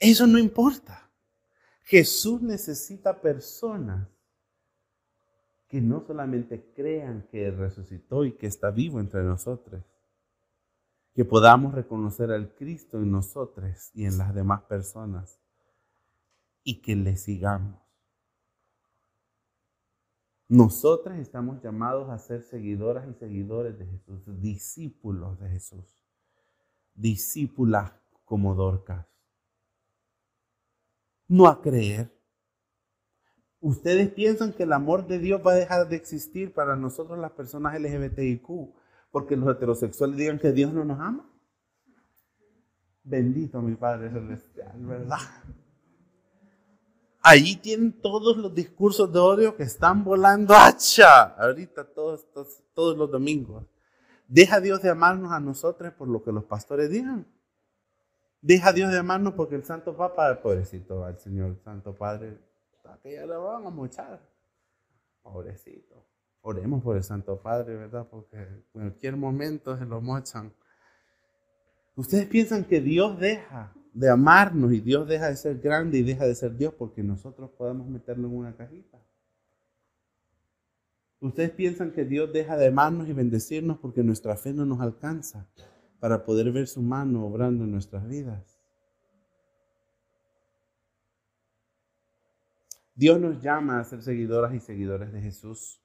Eso 0.00 0.26
no 0.26 0.40
importa. 0.40 1.08
Jesús 1.84 2.42
necesita 2.42 3.20
personas 3.20 4.08
que 5.68 5.80
no 5.80 6.04
solamente 6.04 6.72
crean 6.74 7.28
que 7.30 7.52
resucitó 7.52 8.24
y 8.24 8.32
que 8.32 8.48
está 8.48 8.72
vivo 8.72 8.98
entre 8.98 9.22
nosotros, 9.22 9.84
que 11.14 11.24
podamos 11.24 11.72
reconocer 11.72 12.32
al 12.32 12.52
Cristo 12.56 12.96
en 12.96 13.12
nosotros 13.12 13.92
y 13.94 14.06
en 14.06 14.18
las 14.18 14.34
demás 14.34 14.62
personas 14.62 15.38
y 16.64 16.82
que 16.82 16.96
le 16.96 17.14
sigamos. 17.14 17.80
Nosotras 20.52 21.18
estamos 21.18 21.62
llamados 21.62 22.10
a 22.10 22.18
ser 22.18 22.42
seguidoras 22.42 23.08
y 23.08 23.14
seguidores 23.14 23.78
de 23.78 23.86
Jesús, 23.86 24.20
discípulos 24.38 25.40
de 25.40 25.48
Jesús, 25.48 26.04
discípulas 26.92 27.94
como 28.26 28.54
Dorcas. 28.54 29.06
No 31.26 31.46
a 31.46 31.62
creer. 31.62 32.14
Ustedes 33.60 34.10
piensan 34.10 34.52
que 34.52 34.64
el 34.64 34.74
amor 34.74 35.06
de 35.06 35.20
Dios 35.20 35.40
va 35.40 35.52
a 35.52 35.54
dejar 35.54 35.88
de 35.88 35.96
existir 35.96 36.52
para 36.52 36.76
nosotros 36.76 37.18
las 37.18 37.32
personas 37.32 37.80
LGBTIQ 37.80 38.74
porque 39.10 39.38
los 39.38 39.56
heterosexuales 39.56 40.18
digan 40.18 40.38
que 40.38 40.52
Dios 40.52 40.70
no 40.74 40.84
nos 40.84 41.00
ama. 41.00 41.30
Bendito 43.02 43.62
mi 43.62 43.74
Padre 43.74 44.10
Celestial, 44.10 44.84
¿verdad? 44.84 45.16
Allí 47.22 47.54
tienen 47.54 47.92
todos 47.92 48.36
los 48.36 48.52
discursos 48.52 49.12
de 49.12 49.18
odio 49.20 49.56
que 49.56 49.62
están 49.62 50.02
volando 50.02 50.54
hacha 50.54 51.22
ahorita 51.36 51.84
todos, 51.84 52.26
todos, 52.74 52.96
los 52.96 53.10
domingos. 53.10 53.64
Deja 54.26 54.60
Dios 54.60 54.82
de 54.82 54.90
amarnos 54.90 55.30
a 55.30 55.38
nosotros 55.38 55.92
por 55.92 56.08
lo 56.08 56.24
que 56.24 56.32
los 56.32 56.44
pastores 56.44 56.90
digan. 56.90 57.26
Deja 58.40 58.72
Dios 58.72 58.90
de 58.90 58.98
amarnos 58.98 59.34
porque 59.34 59.54
el 59.54 59.64
Santo 59.64 59.96
Papa, 59.96 60.42
pobrecito, 60.42 61.04
al 61.04 61.16
Señor 61.20 61.60
Santo 61.62 61.94
Padre, 61.94 62.38
que 63.04 63.14
ya 63.14 63.24
lo 63.24 63.44
van 63.44 63.66
a 63.66 63.70
mochar. 63.70 64.20
Pobrecito. 65.22 66.04
Oremos 66.40 66.82
por 66.82 66.96
el 66.96 67.04
Santo 67.04 67.40
Padre, 67.40 67.76
¿verdad? 67.76 68.08
Porque 68.10 68.36
en 68.36 68.64
cualquier 68.72 69.16
momento 69.16 69.78
se 69.78 69.84
lo 69.84 70.00
mochan. 70.00 70.52
Ustedes 71.94 72.26
piensan 72.26 72.64
que 72.64 72.80
Dios 72.80 73.16
deja 73.20 73.72
de 73.92 74.08
amarnos 74.08 74.72
y 74.72 74.80
Dios 74.80 75.06
deja 75.06 75.28
de 75.28 75.36
ser 75.36 75.58
grande 75.58 75.98
y 75.98 76.02
deja 76.02 76.26
de 76.26 76.34
ser 76.34 76.56
Dios 76.56 76.74
porque 76.74 77.02
nosotros 77.02 77.50
podamos 77.50 77.88
meterlo 77.88 78.28
en 78.28 78.36
una 78.36 78.56
cajita. 78.56 78.98
Ustedes 81.20 81.50
piensan 81.50 81.92
que 81.92 82.04
Dios 82.04 82.32
deja 82.32 82.56
de 82.56 82.66
amarnos 82.66 83.08
y 83.08 83.12
bendecirnos 83.12 83.78
porque 83.78 84.02
nuestra 84.02 84.36
fe 84.36 84.52
no 84.52 84.66
nos 84.66 84.80
alcanza 84.80 85.48
para 86.00 86.24
poder 86.24 86.50
ver 86.50 86.66
su 86.66 86.82
mano 86.82 87.24
obrando 87.24 87.62
en 87.64 87.70
nuestras 87.70 88.08
vidas. 88.08 88.58
Dios 92.94 93.20
nos 93.20 93.40
llama 93.40 93.78
a 93.78 93.84
ser 93.84 94.02
seguidoras 94.02 94.52
y 94.54 94.60
seguidores 94.60 95.12
de 95.12 95.20
Jesús. 95.20 95.80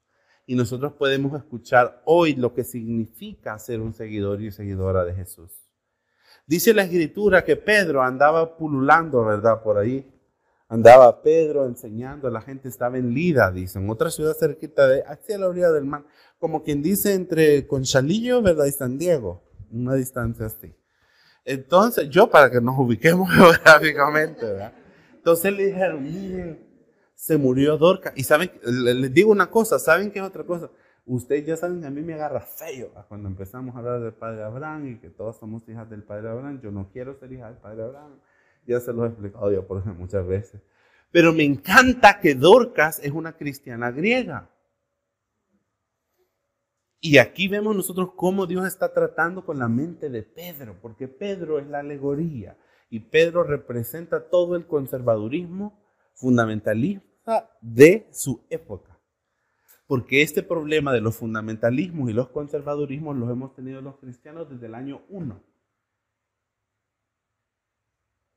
Y 0.45 0.55
nosotros 0.55 0.93
podemos 0.93 1.37
escuchar 1.37 2.01
hoy 2.05 2.35
lo 2.35 2.53
que 2.53 2.63
significa 2.63 3.59
ser 3.59 3.81
un 3.81 3.93
seguidor 3.93 4.41
y 4.41 4.51
seguidora 4.51 5.05
de 5.05 5.13
Jesús. 5.13 5.66
Dice 6.47 6.73
la 6.73 6.83
escritura 6.83 7.43
que 7.43 7.57
Pedro 7.57 8.01
andaba 8.01 8.57
pululando, 8.57 9.23
¿verdad? 9.25 9.61
Por 9.61 9.77
ahí. 9.77 10.09
Andaba 10.69 11.21
Pedro 11.21 11.65
enseñando, 11.65 12.29
la 12.29 12.41
gente 12.41 12.67
estaba 12.67 12.97
en 12.97 13.13
Lida, 13.13 13.51
dice, 13.51 13.79
en 13.79 13.89
otra 13.89 14.09
ciudad 14.09 14.33
cerquita 14.33 14.85
de, 14.87 15.01
hacia 15.03 15.37
la 15.37 15.47
orilla 15.47 15.71
del 15.71 15.85
mar, 15.85 16.03
como 16.39 16.61
quien 16.61 16.81
dice 16.81 17.13
entre 17.13 17.65
Conchalillo, 17.67 18.41
¿verdad? 18.41 18.65
Y 18.65 18.71
San 18.71 18.97
Diego, 18.97 19.43
una 19.71 19.93
distancia 19.93 20.47
así. 20.47 20.73
Entonces, 21.45 22.09
yo 22.09 22.29
para 22.29 22.51
que 22.51 22.59
nos 22.59 22.77
ubiquemos 22.77 23.29
geográficamente, 23.33 24.45
¿verdad? 24.45 24.73
Entonces 25.15 25.53
le 25.53 25.67
dijeron, 25.67 26.03
miren, 26.03 26.67
se 27.15 27.37
murió 27.37 27.77
Dorca. 27.77 28.13
Y 28.15 28.23
saben, 28.23 28.51
les 28.63 29.13
digo 29.13 29.31
una 29.31 29.49
cosa, 29.49 29.79
¿saben 29.79 30.11
qué 30.11 30.19
es 30.19 30.25
otra 30.25 30.43
cosa? 30.43 30.69
Ustedes 31.09 31.45
ya 31.45 31.55
saben 31.55 31.79
que 31.79 31.87
a 31.87 31.89
mí 31.89 32.01
me 32.01 32.15
agarra 32.15 32.41
feo 32.41 32.91
cuando 33.07 33.29
empezamos 33.29 33.73
a 33.73 33.79
hablar 33.79 34.01
del 34.01 34.11
padre 34.11 34.43
Abraham 34.43 34.87
y 34.89 34.99
que 34.99 35.09
todos 35.09 35.37
somos 35.37 35.67
hijas 35.69 35.89
del 35.89 36.03
padre 36.03 36.29
Abraham. 36.29 36.59
Yo 36.61 36.69
no 36.69 36.89
quiero 36.91 37.17
ser 37.17 37.31
hija 37.31 37.47
del 37.47 37.55
padre 37.55 37.83
Abraham. 37.83 38.19
Ya 38.65 38.81
se 38.81 38.91
lo 38.91 39.05
he 39.05 39.07
explicado 39.07 39.49
yo 39.49 39.65
por 39.65 39.79
ejemplo 39.79 40.01
muchas 40.01 40.27
veces. 40.27 40.61
Pero 41.09 41.31
me 41.31 41.45
encanta 41.45 42.19
que 42.19 42.35
Dorcas 42.35 42.99
es 43.01 43.13
una 43.13 43.37
cristiana 43.37 43.89
griega. 43.91 44.49
Y 46.99 47.19
aquí 47.19 47.47
vemos 47.47 47.73
nosotros 47.73 48.11
cómo 48.17 48.45
Dios 48.45 48.67
está 48.67 48.93
tratando 48.93 49.45
con 49.45 49.59
la 49.59 49.69
mente 49.69 50.09
de 50.09 50.23
Pedro, 50.23 50.75
porque 50.81 51.07
Pedro 51.07 51.57
es 51.59 51.67
la 51.67 51.79
alegoría 51.79 52.57
y 52.89 52.99
Pedro 52.99 53.43
representa 53.43 54.29
todo 54.29 54.57
el 54.57 54.67
conservadurismo 54.67 55.79
fundamentalista 56.15 57.49
de 57.61 58.09
su 58.11 58.45
época. 58.49 58.96
Porque 59.87 60.21
este 60.21 60.43
problema 60.43 60.91
de 60.91 60.99
los 60.99 61.15
fundamentalismos 61.15 62.09
y 62.09 62.13
los 62.13 62.29
conservadurismos 62.29 63.15
los 63.15 63.31
hemos 63.31 63.55
tenido 63.55 63.81
los 63.81 63.97
cristianos 63.97 64.49
desde 64.49 64.67
el 64.67 64.75
año 64.75 65.01
1. 65.09 65.41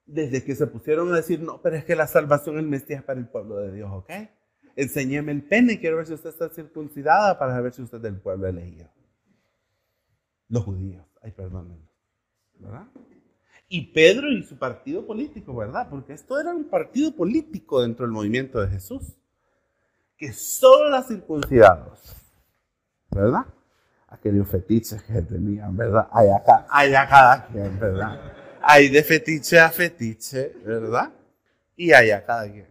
Desde 0.07 0.45
que 0.45 0.55
se 0.55 0.69
pusieron 0.69 1.13
a 1.13 1.17
decir, 1.17 1.41
no, 1.41 1.61
pero 1.61 1.77
es 1.77 1.85
que 1.85 1.97
la 1.97 2.07
salvación 2.07 2.59
el 2.59 2.67
Mesías 2.67 3.03
para 3.03 3.19
el 3.19 3.29
pueblo 3.29 3.57
de 3.57 3.73
Dios, 3.73 3.91
¿ok? 3.93 4.11
Enséñeme 4.77 5.33
el 5.33 5.43
pene, 5.43 5.81
quiero 5.81 5.97
ver 5.97 6.07
si 6.07 6.15
usted 6.15 6.31
está 6.31 6.49
circuncidada 6.49 7.39
para 7.39 7.61
ver 7.61 7.73
si 7.73 7.83
usted 7.83 7.99
es 7.99 8.03
del 8.03 8.21
pueblo 8.21 8.47
elegido. 8.47 8.89
Los 10.49 10.65
judíos, 10.65 11.05
ay, 11.23 11.33
perdónenme, 11.33 11.89
¿verdad? 12.59 12.87
Y 13.69 13.93
Pedro 13.93 14.33
y 14.33 14.43
su 14.45 14.57
partido 14.57 15.07
político, 15.07 15.55
¿verdad? 15.55 15.89
Porque 15.91 16.13
esto 16.13 16.41
era 16.41 16.55
un 16.55 16.65
partido 16.65 17.15
político 17.15 17.83
dentro 17.83 18.05
del 18.05 18.13
movimiento 18.13 18.61
de 18.61 18.69
Jesús. 18.69 19.20
Que 20.21 20.35
solo 20.35 20.91
las 20.91 21.09
circuncidados, 21.09 22.15
¿verdad? 23.11 23.47
Aquellos 24.07 24.47
fetiches 24.49 25.03
que 25.03 25.23
tenían, 25.23 25.75
¿verdad? 25.75 26.09
Hay 26.13 26.29
acá, 26.29 26.67
hay 26.69 26.95
a 26.95 27.09
cada 27.09 27.47
quien, 27.47 27.81
¿verdad? 27.81 28.21
Hay 28.61 28.91
de 28.91 29.03
fetiche 29.03 29.59
a 29.59 29.71
fetiche, 29.71 30.53
¿verdad? 30.63 31.11
Y 31.75 31.93
hay 31.93 32.11
a 32.11 32.23
cada 32.23 32.53
quien. 32.53 32.69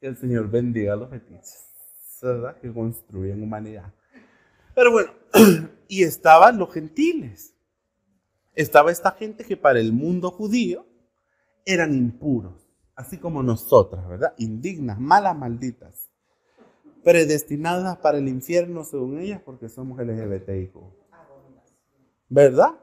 Que 0.00 0.08
el 0.08 0.16
Señor 0.16 0.50
bendiga 0.50 0.96
los 0.96 1.08
fetiches, 1.08 1.68
¿verdad? 2.20 2.56
Que 2.56 2.72
construyen 2.72 3.40
humanidad. 3.40 3.94
Pero 4.74 4.90
bueno, 4.90 5.12
y 5.86 6.02
estaban 6.02 6.58
los 6.58 6.74
gentiles. 6.74 7.54
Estaba 8.56 8.90
esta 8.90 9.12
gente 9.12 9.44
que 9.44 9.56
para 9.56 9.78
el 9.78 9.92
mundo 9.92 10.32
judío 10.32 10.84
eran 11.64 11.94
impuros, 11.94 12.68
así 12.96 13.18
como 13.18 13.40
nosotras, 13.40 14.08
¿verdad? 14.08 14.34
Indignas, 14.38 14.98
malas, 14.98 15.36
malditas, 15.36 16.01
predestinadas 17.02 17.98
para 17.98 18.18
el 18.18 18.28
infierno 18.28 18.84
según 18.84 19.18
ellas 19.18 19.40
porque 19.44 19.68
somos 19.68 19.98
LGBTIQ. 19.98 20.76
¿Verdad? 22.28 22.78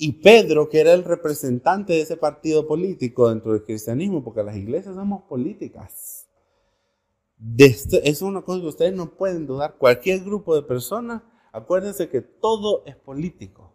Y 0.00 0.22
Pedro, 0.22 0.68
que 0.68 0.80
era 0.80 0.92
el 0.92 1.02
representante 1.02 1.92
de 1.92 2.02
ese 2.02 2.16
partido 2.16 2.68
político 2.68 3.28
dentro 3.28 3.52
del 3.52 3.64
cristianismo, 3.64 4.22
porque 4.22 4.44
las 4.44 4.56
iglesias 4.56 4.94
somos 4.94 5.24
políticas. 5.24 6.28
Este, 7.58 8.08
es 8.08 8.22
una 8.22 8.42
cosa 8.42 8.60
que 8.60 8.68
ustedes 8.68 8.94
no 8.94 9.10
pueden 9.10 9.46
dudar. 9.46 9.74
Cualquier 9.76 10.20
grupo 10.20 10.54
de 10.54 10.62
personas, 10.62 11.22
acuérdense 11.52 12.08
que 12.08 12.20
todo 12.20 12.84
es 12.86 12.94
político. 12.94 13.72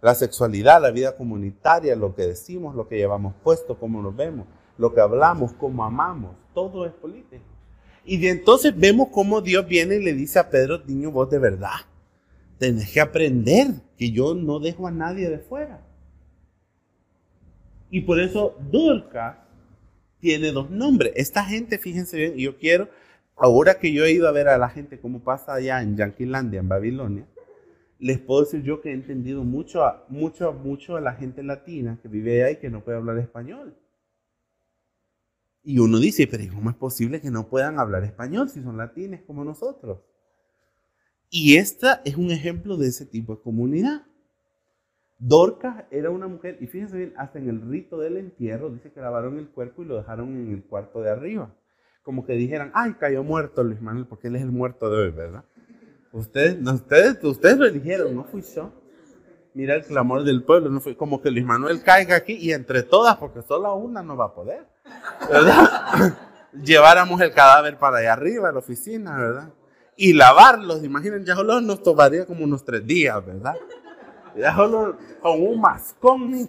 La 0.00 0.14
sexualidad, 0.14 0.80
la 0.80 0.92
vida 0.92 1.16
comunitaria, 1.16 1.96
lo 1.96 2.14
que 2.14 2.28
decimos, 2.28 2.76
lo 2.76 2.86
que 2.86 2.96
llevamos 2.96 3.34
puesto, 3.42 3.76
cómo 3.76 4.00
nos 4.00 4.14
vemos, 4.14 4.46
lo 4.78 4.94
que 4.94 5.00
hablamos, 5.00 5.52
cómo 5.54 5.84
amamos, 5.84 6.36
todo 6.54 6.86
es 6.86 6.92
político. 6.92 7.55
Y 8.06 8.18
de 8.18 8.30
entonces 8.30 8.72
vemos 8.78 9.08
cómo 9.10 9.40
Dios 9.40 9.66
viene 9.66 9.96
y 9.96 10.04
le 10.04 10.14
dice 10.14 10.38
a 10.38 10.48
Pedro, 10.48 10.80
niño, 10.86 11.10
vos 11.10 11.28
de 11.28 11.40
verdad, 11.40 11.80
tenés 12.56 12.92
que 12.92 13.00
aprender 13.00 13.66
que 13.98 14.12
yo 14.12 14.32
no 14.32 14.60
dejo 14.60 14.86
a 14.86 14.92
nadie 14.92 15.28
de 15.28 15.38
fuera. 15.38 15.84
Y 17.90 18.02
por 18.02 18.20
eso 18.20 18.56
Dorcas 18.70 19.36
tiene 20.20 20.52
dos 20.52 20.70
nombres. 20.70 21.12
Esta 21.16 21.44
gente, 21.44 21.78
fíjense 21.78 22.16
bien, 22.16 22.36
yo 22.36 22.56
quiero, 22.56 22.88
ahora 23.36 23.78
que 23.78 23.92
yo 23.92 24.04
he 24.04 24.12
ido 24.12 24.28
a 24.28 24.32
ver 24.32 24.48
a 24.48 24.56
la 24.56 24.68
gente 24.68 25.00
cómo 25.00 25.20
pasa 25.20 25.54
allá 25.54 25.82
en 25.82 25.96
Yanquilandia, 25.96 26.60
en 26.60 26.68
Babilonia, 26.68 27.26
les 27.98 28.20
puedo 28.20 28.42
decir 28.42 28.62
yo 28.62 28.80
que 28.82 28.90
he 28.90 28.94
entendido 28.94 29.42
mucho, 29.42 29.82
mucho, 30.08 30.52
mucho 30.52 30.96
a 30.96 31.00
la 31.00 31.14
gente 31.14 31.42
latina 31.42 31.98
que 32.00 32.08
vive 32.08 32.44
ahí 32.44 32.54
y 32.54 32.56
que 32.56 32.70
no 32.70 32.84
puede 32.84 32.98
hablar 32.98 33.18
español. 33.18 33.74
Y 35.68 35.80
uno 35.80 35.98
dice, 35.98 36.28
pero 36.28 36.44
¿cómo 36.54 36.70
es 36.70 36.76
posible 36.76 37.20
que 37.20 37.32
no 37.32 37.48
puedan 37.48 37.80
hablar 37.80 38.04
español 38.04 38.48
si 38.48 38.62
son 38.62 38.76
latines 38.76 39.22
como 39.26 39.44
nosotros? 39.44 39.98
Y 41.28 41.56
esta 41.56 42.02
es 42.04 42.16
un 42.16 42.30
ejemplo 42.30 42.76
de 42.76 42.86
ese 42.86 43.04
tipo 43.04 43.34
de 43.34 43.42
comunidad. 43.42 44.02
Dorcas 45.18 45.84
era 45.90 46.10
una 46.10 46.28
mujer, 46.28 46.56
y 46.60 46.68
fíjense 46.68 46.96
bien, 46.96 47.14
hasta 47.16 47.40
en 47.40 47.48
el 47.48 47.60
rito 47.68 47.98
del 47.98 48.16
entierro, 48.16 48.70
dice 48.70 48.92
que 48.92 49.00
lavaron 49.00 49.38
el 49.38 49.48
cuerpo 49.48 49.82
y 49.82 49.86
lo 49.86 49.96
dejaron 49.96 50.36
en 50.36 50.52
el 50.52 50.62
cuarto 50.62 51.00
de 51.00 51.10
arriba. 51.10 51.52
Como 52.04 52.24
que 52.24 52.34
dijeran, 52.34 52.70
ay, 52.72 52.94
cayó 53.00 53.24
muerto 53.24 53.64
Luis 53.64 53.82
Manuel, 53.82 54.06
porque 54.06 54.28
él 54.28 54.36
es 54.36 54.42
el 54.42 54.52
muerto 54.52 54.88
de 54.88 55.02
hoy, 55.02 55.10
¿verdad? 55.10 55.44
Ustedes, 56.12 56.64
ustedes, 56.64 57.24
ustedes 57.24 57.58
lo 57.58 57.66
eligieron, 57.66 58.14
no 58.14 58.22
fui 58.22 58.42
yo. 58.42 58.70
Mira 59.52 59.74
el 59.74 59.84
clamor 59.84 60.22
del 60.22 60.44
pueblo, 60.44 60.70
no 60.70 60.80
fue 60.80 60.96
como 60.96 61.20
que 61.20 61.32
Luis 61.32 61.44
Manuel 61.44 61.82
caiga 61.82 62.14
aquí 62.14 62.34
y 62.34 62.52
entre 62.52 62.84
todas, 62.84 63.16
porque 63.16 63.42
solo 63.42 63.74
una 63.74 64.04
no 64.04 64.16
va 64.16 64.26
a 64.26 64.34
poder, 64.34 64.75
Lleváramos 66.52 67.20
el 67.20 67.32
cadáver 67.32 67.78
para 67.78 67.98
allá 67.98 68.12
arriba, 68.14 68.48
a 68.48 68.52
la 68.52 68.58
oficina, 68.58 69.16
¿verdad? 69.16 69.52
Y 69.96 70.12
lavarlos, 70.12 70.84
imaginen, 70.84 71.24
ya 71.24 71.34
solo 71.34 71.60
nos 71.60 71.82
tomaría 71.82 72.26
como 72.26 72.44
unos 72.44 72.64
tres 72.64 72.86
días, 72.86 73.24
¿verdad? 73.24 73.54
Ya 74.36 74.54
solo 74.54 74.96
con 75.20 75.42
un 75.42 75.60
mascón, 75.60 76.30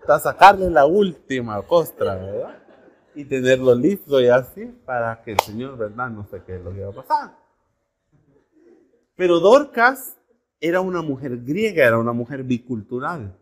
hasta 0.00 0.18
sacarle 0.18 0.70
la 0.70 0.86
última 0.86 1.60
costra, 1.62 2.16
¿verdad? 2.16 2.58
Y 3.14 3.24
tenerlo 3.24 3.74
listo 3.74 4.20
y 4.20 4.28
así 4.28 4.64
para 4.86 5.22
que 5.22 5.32
el 5.32 5.40
Señor, 5.40 5.76
¿verdad? 5.76 6.08
No 6.08 6.24
sé 6.24 6.42
qué 6.46 6.56
es 6.56 6.62
lo 6.62 6.72
que 6.72 6.80
va 6.82 6.90
a 6.90 7.04
pasar. 7.04 7.36
Pero 9.14 9.38
Dorcas 9.40 10.16
era 10.60 10.80
una 10.80 11.02
mujer 11.02 11.36
griega, 11.38 11.86
era 11.86 11.98
una 11.98 12.12
mujer 12.12 12.42
bicultural. 12.42 13.36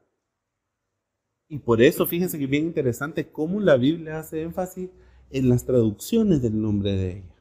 Y 1.51 1.59
por 1.59 1.83
eso, 1.83 2.07
fíjense 2.07 2.39
que 2.39 2.45
es 2.45 2.51
bien 2.51 2.65
interesante 2.67 3.29
cómo 3.29 3.59
la 3.59 3.77
Biblia 3.77 4.21
hace 4.21 4.41
énfasis 4.41 4.89
en 5.31 5.49
las 5.49 5.67
traducciones 5.67 6.41
del 6.43 6.63
nombre 6.63 6.93
de 6.93 7.11
ella. 7.19 7.35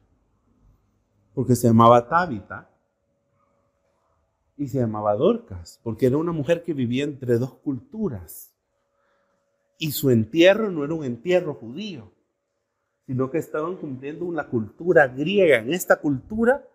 Porque 1.32 1.54
se 1.54 1.68
llamaba 1.68 2.08
Tabita 2.08 2.68
y 4.56 4.66
se 4.66 4.80
llamaba 4.80 5.14
Dorcas, 5.14 5.78
porque 5.84 6.06
era 6.06 6.16
una 6.16 6.32
mujer 6.32 6.64
que 6.64 6.74
vivía 6.74 7.04
entre 7.04 7.38
dos 7.38 7.54
culturas. 7.54 8.52
Y 9.78 9.92
su 9.92 10.10
entierro 10.10 10.72
no 10.72 10.84
era 10.84 10.92
un 10.92 11.04
entierro 11.04 11.54
judío, 11.54 12.12
sino 13.06 13.30
que 13.30 13.38
estaban 13.38 13.76
cumpliendo 13.76 14.24
una 14.24 14.48
cultura 14.48 15.06
griega. 15.06 15.58
En 15.58 15.72
esta 15.72 16.00
cultura 16.00 16.66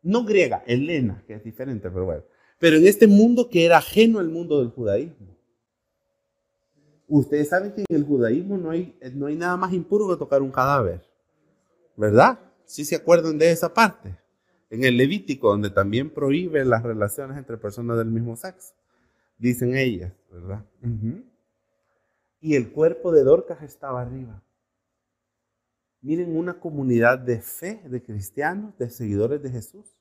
no 0.00 0.24
griega, 0.24 0.62
helena, 0.64 1.24
que 1.26 1.34
es 1.34 1.42
diferente, 1.42 1.90
pero 1.90 2.04
bueno, 2.04 2.22
pero 2.60 2.76
en 2.76 2.86
este 2.86 3.08
mundo 3.08 3.50
que 3.50 3.66
era 3.66 3.78
ajeno 3.78 4.20
al 4.20 4.28
mundo 4.28 4.60
del 4.60 4.70
judaísmo. 4.70 5.33
Ustedes 7.06 7.48
saben 7.48 7.72
que 7.72 7.84
en 7.88 7.96
el 7.96 8.04
judaísmo 8.04 8.56
no 8.56 8.70
hay, 8.70 8.98
no 9.14 9.26
hay 9.26 9.36
nada 9.36 9.56
más 9.56 9.72
impuro 9.72 10.08
que 10.08 10.16
tocar 10.16 10.42
un 10.42 10.50
cadáver, 10.50 11.02
¿verdad? 11.96 12.38
Si 12.64 12.84
se 12.84 12.96
acuerdan 12.96 13.38
de 13.38 13.50
esa 13.50 13.72
parte. 13.72 14.18
En 14.70 14.84
el 14.84 14.96
Levítico, 14.96 15.50
donde 15.50 15.70
también 15.70 16.10
prohíbe 16.10 16.64
las 16.64 16.82
relaciones 16.82 17.36
entre 17.36 17.58
personas 17.58 17.98
del 17.98 18.10
mismo 18.10 18.36
sexo, 18.36 18.74
dicen 19.38 19.76
ellas, 19.76 20.12
¿verdad? 20.32 20.64
Y 22.40 22.56
el 22.56 22.72
cuerpo 22.72 23.12
de 23.12 23.22
Dorcas 23.22 23.62
estaba 23.62 24.00
arriba. 24.00 24.42
Miren 26.00 26.36
una 26.36 26.58
comunidad 26.60 27.18
de 27.18 27.40
fe, 27.40 27.82
de 27.88 28.02
cristianos, 28.02 28.76
de 28.78 28.90
seguidores 28.90 29.42
de 29.42 29.50
Jesús. 29.50 29.96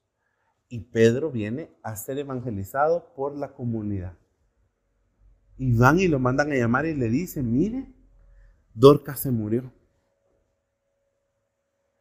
Y 0.68 0.80
Pedro 0.80 1.32
viene 1.32 1.70
a 1.84 1.96
ser 1.96 2.18
evangelizado 2.18 3.14
por 3.16 3.38
la 3.38 3.54
comunidad. 3.54 4.18
Y 5.58 5.76
van 5.78 6.00
y 6.00 6.08
lo 6.08 6.20
mandan 6.20 6.52
a 6.52 6.56
llamar 6.56 6.86
y 6.86 6.96
le 6.96 7.10
dicen, 7.10 7.52
mire, 7.52 7.88
Dorcas 8.74 9.20
se 9.22 9.32
murió. 9.32 9.72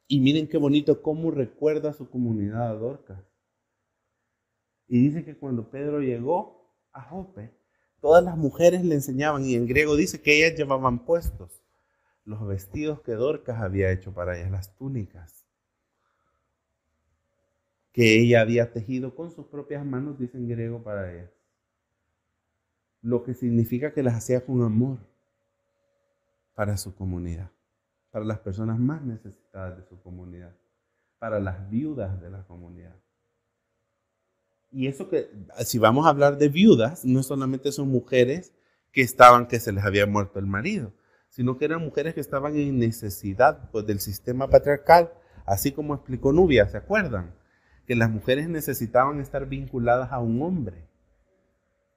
Y 0.09 0.21
miren 0.21 0.49
qué 0.49 0.59
bonito 0.59 1.03
cómo 1.03 1.31
recuerda 1.31 1.93
su 1.93 2.09
comunidad 2.09 2.71
a 2.71 2.75
Dorcas. 2.75 3.19
Y 4.89 5.01
dice 5.01 5.25
que 5.25 5.37
cuando 5.37 5.71
Pedro 5.71 6.01
llegó 6.01 6.71
a 6.93 7.03
Jope, 7.03 7.51
todas 8.01 8.23
las 8.23 8.37
mujeres 8.37 8.85
le 8.85 8.95
enseñaban, 8.95 9.45
y 9.45 9.55
en 9.55 9.67
griego 9.67 9.97
dice 9.97 10.21
que 10.21 10.37
ellas 10.37 10.59
llevaban 10.59 11.05
puestos 11.05 11.63
los 12.25 12.47
vestidos 12.47 13.01
que 13.01 13.13
Dorcas 13.13 13.61
había 13.61 13.91
hecho 13.91 14.13
para 14.13 14.39
ellas, 14.39 14.51
las 14.51 14.77
túnicas 14.77 15.43
que 17.93 18.21
ella 18.21 18.41
había 18.41 18.73
tejido 18.73 19.15
con 19.15 19.31
sus 19.31 19.47
propias 19.47 19.85
manos, 19.85 20.19
dice 20.19 20.39
en 20.39 20.49
griego 20.49 20.83
para 20.83 21.13
ellas. 21.13 21.31
Lo 23.03 23.25
que 23.25 23.35
significa 23.35 23.93
que 23.93 24.03
las 24.03 24.15
hacía 24.15 24.45
con 24.45 24.63
amor 24.63 24.99
para 26.55 26.77
su 26.77 26.95
comunidad, 26.95 27.51
para 28.11 28.25
las 28.25 28.39
personas 28.39 28.79
más 28.79 29.03
necesitadas 29.03 29.77
de 29.77 29.85
su 29.85 30.01
comunidad, 30.01 30.55
para 31.19 31.41
las 31.41 31.69
viudas 31.69 32.21
de 32.21 32.31
la 32.31 32.45
comunidad. 32.45 32.95
Y 34.71 34.87
eso 34.87 35.09
que, 35.09 35.29
si 35.65 35.79
vamos 35.79 36.07
a 36.07 36.11
hablar 36.11 36.39
de 36.39 36.49
viudas, 36.49 37.05
no 37.05 37.23
solamente 37.23 37.73
son 37.73 37.89
mujeres 37.89 38.55
que 38.93 39.03
estaban, 39.03 39.47
que 39.47 39.61
se 39.61 39.73
les 39.73 39.85
había 39.85 40.07
muerto 40.07 40.39
el 40.39 40.47
marido, 40.47 40.93
sino 41.29 41.59
que 41.59 41.65
eran 41.65 41.83
mujeres 41.83 42.15
que 42.15 42.21
estaban 42.21 42.57
en 42.57 42.79
necesidad 42.79 43.71
pues, 43.71 43.87
del 43.87 44.01
sistema 44.01 44.49
patriarcal, 44.49 45.13
así 45.47 45.73
como 45.73 45.95
explicó 45.95 46.33
Nubia, 46.33 46.69
¿se 46.69 46.77
acuerdan? 46.77 47.35
Que 47.87 47.97
las 47.97 48.11
mujeres 48.11 48.49
necesitaban 48.49 49.21
estar 49.21 49.47
vinculadas 49.47 50.13
a 50.13 50.21
un 50.21 50.41
hombre 50.43 50.87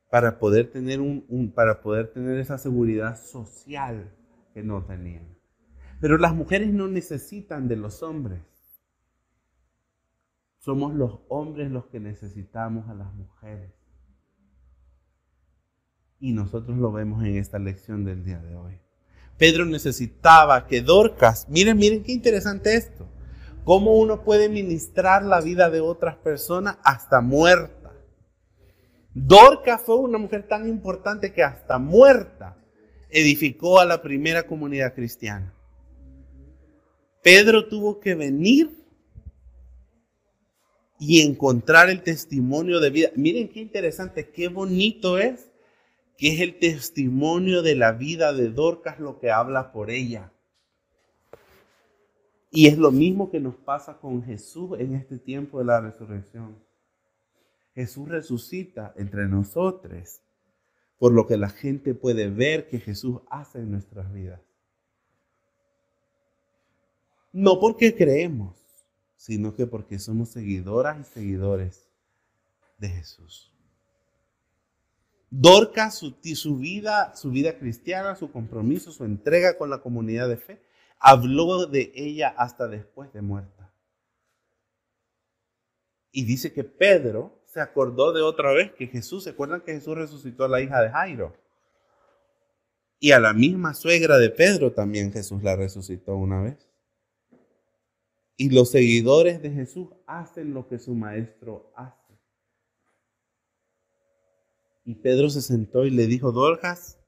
para 0.10 0.40
poder 0.40 0.72
tener, 0.72 1.02
un, 1.02 1.52
para 1.54 1.82
poder 1.82 2.12
tener 2.12 2.40
esa 2.40 2.58
seguridad 2.58 3.20
social 3.22 4.12
que 4.54 4.64
no 4.64 4.86
tenían. 4.86 5.36
Pero 6.00 6.18
las 6.18 6.34
mujeres 6.34 6.72
no 6.74 6.88
necesitan 6.88 7.68
de 7.68 7.76
los 7.76 8.04
hombres. 8.04 8.42
Somos 10.60 10.94
los 10.94 11.20
hombres 11.28 11.72
los 11.72 11.86
que 11.88 12.00
necesitamos 12.00 12.90
a 12.90 12.94
las 12.94 13.14
mujeres. 13.14 13.72
Y 16.20 16.32
nosotros 16.32 16.78
lo 16.78 16.92
vemos 16.92 17.24
en 17.24 17.38
esta 17.38 17.60
lección 17.60 18.04
del 18.04 18.24
día 18.24 18.40
de 18.40 18.56
hoy. 18.56 18.80
Pedro 19.38 19.66
necesitaba 19.66 20.66
que 20.66 20.82
Dorcas, 20.82 21.48
miren, 21.50 21.78
miren 21.78 22.04
qué 22.04 22.14
interesante 22.14 22.76
esto, 22.76 23.08
cómo 23.64 23.98
uno 23.98 24.24
puede 24.24 24.48
ministrar 24.48 25.24
la 25.24 25.42
vida 25.42 25.70
de 25.70 25.82
otras 25.82 26.16
personas 26.16 26.78
hasta 26.84 27.20
muerta. 27.22 27.75
Dorca 29.18 29.78
fue 29.78 29.96
una 29.96 30.18
mujer 30.18 30.46
tan 30.46 30.68
importante 30.68 31.32
que 31.32 31.42
hasta 31.42 31.80
muerta 31.80 32.58
edificó 33.10 33.80
a 33.80 33.86
la 33.86 34.02
primera 34.02 34.46
comunidad 34.46 34.94
cristiana. 34.94 35.54
Pedro 37.24 37.70
tuvo 37.70 38.02
que 38.02 38.14
venir 38.14 38.70
y 41.00 41.22
encontrar 41.22 41.90
el 41.90 42.04
testimonio 42.04 42.82
de 42.82 42.90
vida. 42.90 43.10
Miren 43.16 43.48
qué 43.48 43.62
interesante, 43.62 44.30
qué 44.30 44.50
bonito 44.50 45.18
es 45.18 45.50
que 46.18 46.34
es 46.34 46.42
el 46.42 46.60
testimonio 46.60 47.62
de 47.62 47.76
la 47.76 47.94
vida 47.94 48.34
de 48.34 48.50
Dorcas 48.50 49.00
lo 49.00 49.18
que 49.18 49.32
habla 49.32 49.72
por 49.72 49.92
ella. 49.92 50.34
Y 52.52 52.68
es 52.68 52.78
lo 52.78 52.92
mismo 52.92 53.32
que 53.32 53.40
nos 53.40 53.56
pasa 53.56 53.98
con 53.98 54.24
Jesús 54.24 54.78
en 54.78 54.94
este 54.94 55.18
tiempo 55.18 55.60
de 55.60 55.66
la 55.66 55.80
resurrección. 55.80 56.65
Jesús 57.76 58.08
resucita 58.08 58.94
entre 58.96 59.28
nosotros, 59.28 60.22
por 60.98 61.12
lo 61.12 61.28
que 61.28 61.38
la 61.38 61.50
gente 61.50 61.94
puede 61.94 62.30
ver 62.30 62.68
que 62.70 62.80
Jesús 62.80 63.20
hace 63.30 63.60
en 63.60 63.72
nuestras 63.72 64.12
vidas. 64.14 64.42
No 67.34 67.60
porque 67.60 67.94
creemos, 67.94 68.56
sino 69.18 69.54
que 69.54 69.68
porque 69.68 70.00
somos 70.00 70.30
seguidoras 70.30 71.00
y 71.00 71.04
seguidores 71.04 71.90
de 72.78 72.88
Jesús. 72.88 73.52
Dorcas, 75.30 75.96
su, 75.96 76.58
vida, 76.58 77.14
su 77.14 77.30
vida 77.30 77.58
cristiana, 77.60 78.16
su 78.16 78.32
compromiso, 78.32 78.94
su 78.94 79.04
entrega 79.04 79.58
con 79.58 79.70
la 79.70 79.82
comunidad 79.82 80.30
de 80.30 80.38
fe, 80.38 80.62
habló 80.98 81.66
de 81.66 81.92
ella 81.94 82.34
hasta 82.38 82.70
después 82.70 83.12
de 83.12 83.22
muerta. 83.22 83.74
Y 86.12 86.24
dice 86.24 86.54
que 86.54 86.64
Pedro 86.64 87.42
se 87.56 87.62
acordó 87.62 88.12
de 88.12 88.22
otra 88.22 88.52
vez 88.52 88.74
que 88.74 88.86
Jesús, 88.86 89.24
¿se 89.24 89.30
acuerdan 89.30 89.62
que 89.62 89.72
Jesús 89.72 89.96
resucitó 89.96 90.44
a 90.44 90.50
la 90.50 90.60
hija 90.60 90.82
de 90.82 90.90
Jairo? 90.90 91.34
Y 93.00 93.14
a 93.14 93.20
la 93.22 93.32
misma 93.32 93.74
suegra 93.74 94.18
de 94.18 94.30
Pedro 94.30 94.74
también 94.74 95.14
Jesús 95.14 95.42
la 95.42 95.56
resucitó 95.56 96.18
una 96.18 96.42
vez. 96.42 96.68
Y 98.36 98.50
los 98.50 98.72
seguidores 98.72 99.42
de 99.42 99.52
Jesús 99.52 99.88
hacen 100.06 100.54
lo 100.54 100.68
que 100.68 100.80
su 100.80 100.96
maestro 100.96 101.72
hace. 101.78 102.20
Y 104.84 104.96
Pedro 104.96 105.30
se 105.30 105.42
sentó 105.42 105.86
y 105.86 105.92
le 105.92 106.08
dijo, 106.08 106.34
Dorcas, 106.34 107.00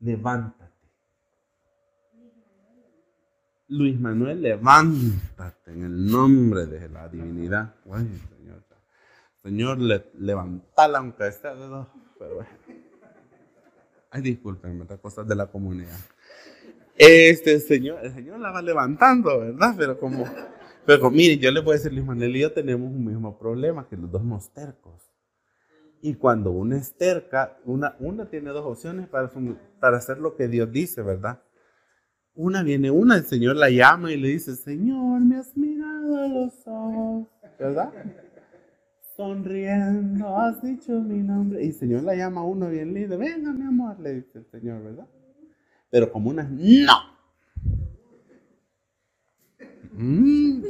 levántate. 0.00 0.70
Luis 3.68 3.98
Manuel, 3.98 4.42
levántate 4.42 5.72
en 5.72 5.84
el 5.84 6.06
nombre 6.10 6.66
de 6.66 6.90
la 6.90 7.08
divinidad. 7.08 7.74
Señor 9.42 9.78
le, 9.78 10.10
levantala 10.18 10.98
aunque 10.98 11.28
esté 11.28 11.48
de 11.48 11.66
dos. 11.66 11.88
Pero 12.18 12.34
bueno. 12.36 12.50
Ay, 14.10 14.22
discúlpenme, 14.22 14.84
las 14.88 14.98
cosas 14.98 15.26
de 15.26 15.36
la 15.36 15.46
comunidad. 15.46 15.96
Este 16.96 17.60
señor, 17.60 18.04
el 18.04 18.12
señor 18.12 18.40
la 18.40 18.50
va 18.50 18.60
levantando, 18.60 19.38
¿verdad? 19.38 19.74
Pero 19.78 19.98
como, 19.98 20.24
pero 20.84 21.00
como, 21.00 21.16
mire, 21.16 21.38
yo 21.38 21.50
le 21.50 21.60
voy 21.60 21.74
a 21.74 21.76
decir, 21.76 21.92
Luis 21.92 22.04
Manuel 22.04 22.36
y 22.36 22.40
yo 22.40 22.52
tenemos 22.52 22.90
un 22.90 23.04
mismo 23.04 23.38
problema, 23.38 23.88
que 23.88 23.96
los 23.96 24.10
dos 24.10 24.20
somos 24.20 24.52
tercos. 24.52 25.10
Y 26.02 26.14
cuando 26.14 26.50
uno 26.50 26.76
es 26.76 26.96
terca, 26.96 27.58
una, 27.64 27.94
una 28.00 28.28
tiene 28.28 28.50
dos 28.50 28.66
opciones 28.66 29.08
para, 29.08 29.30
para 29.78 29.98
hacer 29.98 30.18
lo 30.18 30.34
que 30.34 30.48
Dios 30.48 30.70
dice, 30.72 31.02
¿verdad? 31.02 31.42
Una 32.34 32.62
viene 32.62 32.90
una, 32.90 33.16
el 33.16 33.24
Señor 33.24 33.56
la 33.56 33.70
llama 33.70 34.12
y 34.12 34.16
le 34.16 34.28
dice, 34.28 34.56
Señor, 34.56 35.20
me 35.20 35.36
has 35.36 35.56
mirado 35.56 36.16
a 36.16 36.28
los 36.28 36.52
ojos, 36.66 37.28
¿verdad? 37.58 37.92
Sonriendo, 39.20 40.34
has 40.34 40.62
dicho 40.62 40.92
mi 40.92 41.18
nombre. 41.18 41.62
Y 41.62 41.66
el 41.66 41.74
Señor 41.74 42.04
la 42.04 42.14
llama 42.14 42.40
a 42.40 42.44
uno 42.44 42.70
bien 42.70 42.94
lindo, 42.94 43.18
venga 43.18 43.52
mi 43.52 43.66
amor, 43.66 44.00
le 44.00 44.14
dice 44.14 44.38
el 44.38 44.46
Señor, 44.46 44.82
¿verdad? 44.82 45.06
Pero 45.90 46.10
como 46.10 46.30
una, 46.30 46.44
no. 46.44 47.18
Mm, 49.92 50.62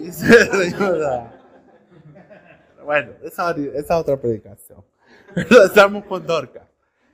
bueno, 2.84 3.12
esa, 3.22 3.52
esa 3.52 3.98
otra 3.98 4.20
predicación. 4.20 4.82
Estamos 5.64 6.04
con 6.06 6.26
Dorca. 6.26 6.66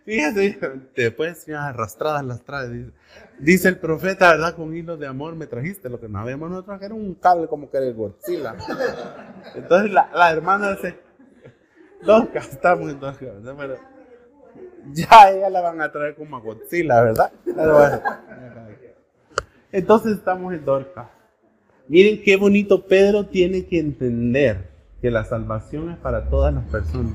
Fíjate, 0.06 0.58
después 0.96 1.36
señor 1.36 1.60
arrastradas 1.60 2.24
las. 2.24 2.40
Dice, 2.70 2.92
dice, 3.40 3.68
el 3.68 3.78
profeta, 3.78 4.30
¿verdad? 4.30 4.54
Con 4.54 4.74
hilo 4.74 4.96
de 4.96 5.06
amor 5.06 5.36
me 5.36 5.46
trajiste. 5.46 5.90
Lo 5.90 6.00
que 6.00 6.08
no 6.08 6.18
habíamos 6.18 6.48
nosotros 6.48 6.80
era 6.80 6.94
un 6.94 7.14
cable 7.14 7.46
como 7.46 7.70
que 7.70 7.76
era 7.76 7.86
el 7.88 7.94
Godzilla. 7.94 8.54
Entonces 9.54 9.92
la, 9.92 10.08
la 10.14 10.30
hermana 10.30 10.70
dice, 10.70 11.05
Dorca, 12.06 12.38
estamos 12.38 12.90
en 12.90 13.00
Dorca. 13.00 13.26
Pero, 13.58 13.76
ya 14.92 15.30
ella 15.30 15.50
la 15.50 15.60
van 15.60 15.80
a 15.80 15.90
traer 15.90 16.14
como 16.14 16.36
a 16.36 16.40
Godzilla, 16.40 17.02
¿verdad? 17.02 17.32
Entonces 19.72 20.16
estamos 20.16 20.54
en 20.54 20.64
Dorca. 20.64 21.10
Miren 21.88 22.22
qué 22.22 22.36
bonito 22.36 22.86
Pedro 22.86 23.26
tiene 23.26 23.66
que 23.66 23.78
entender 23.78 24.70
que 25.00 25.10
la 25.10 25.24
salvación 25.24 25.90
es 25.90 25.98
para 25.98 26.28
todas 26.30 26.54
las 26.54 26.64
personas. 26.64 27.14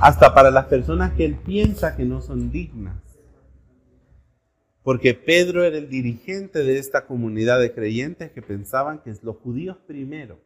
Hasta 0.00 0.34
para 0.34 0.50
las 0.50 0.66
personas 0.66 1.12
que 1.14 1.24
él 1.24 1.36
piensa 1.36 1.96
que 1.96 2.04
no 2.04 2.20
son 2.20 2.50
dignas. 2.50 3.02
Porque 4.82 5.14
Pedro 5.14 5.64
era 5.64 5.78
el 5.78 5.88
dirigente 5.88 6.62
de 6.62 6.78
esta 6.78 7.06
comunidad 7.06 7.58
de 7.58 7.72
creyentes 7.72 8.30
que 8.30 8.42
pensaban 8.42 9.00
que 9.00 9.10
es 9.10 9.22
los 9.24 9.36
judíos 9.36 9.78
primero. 9.86 10.38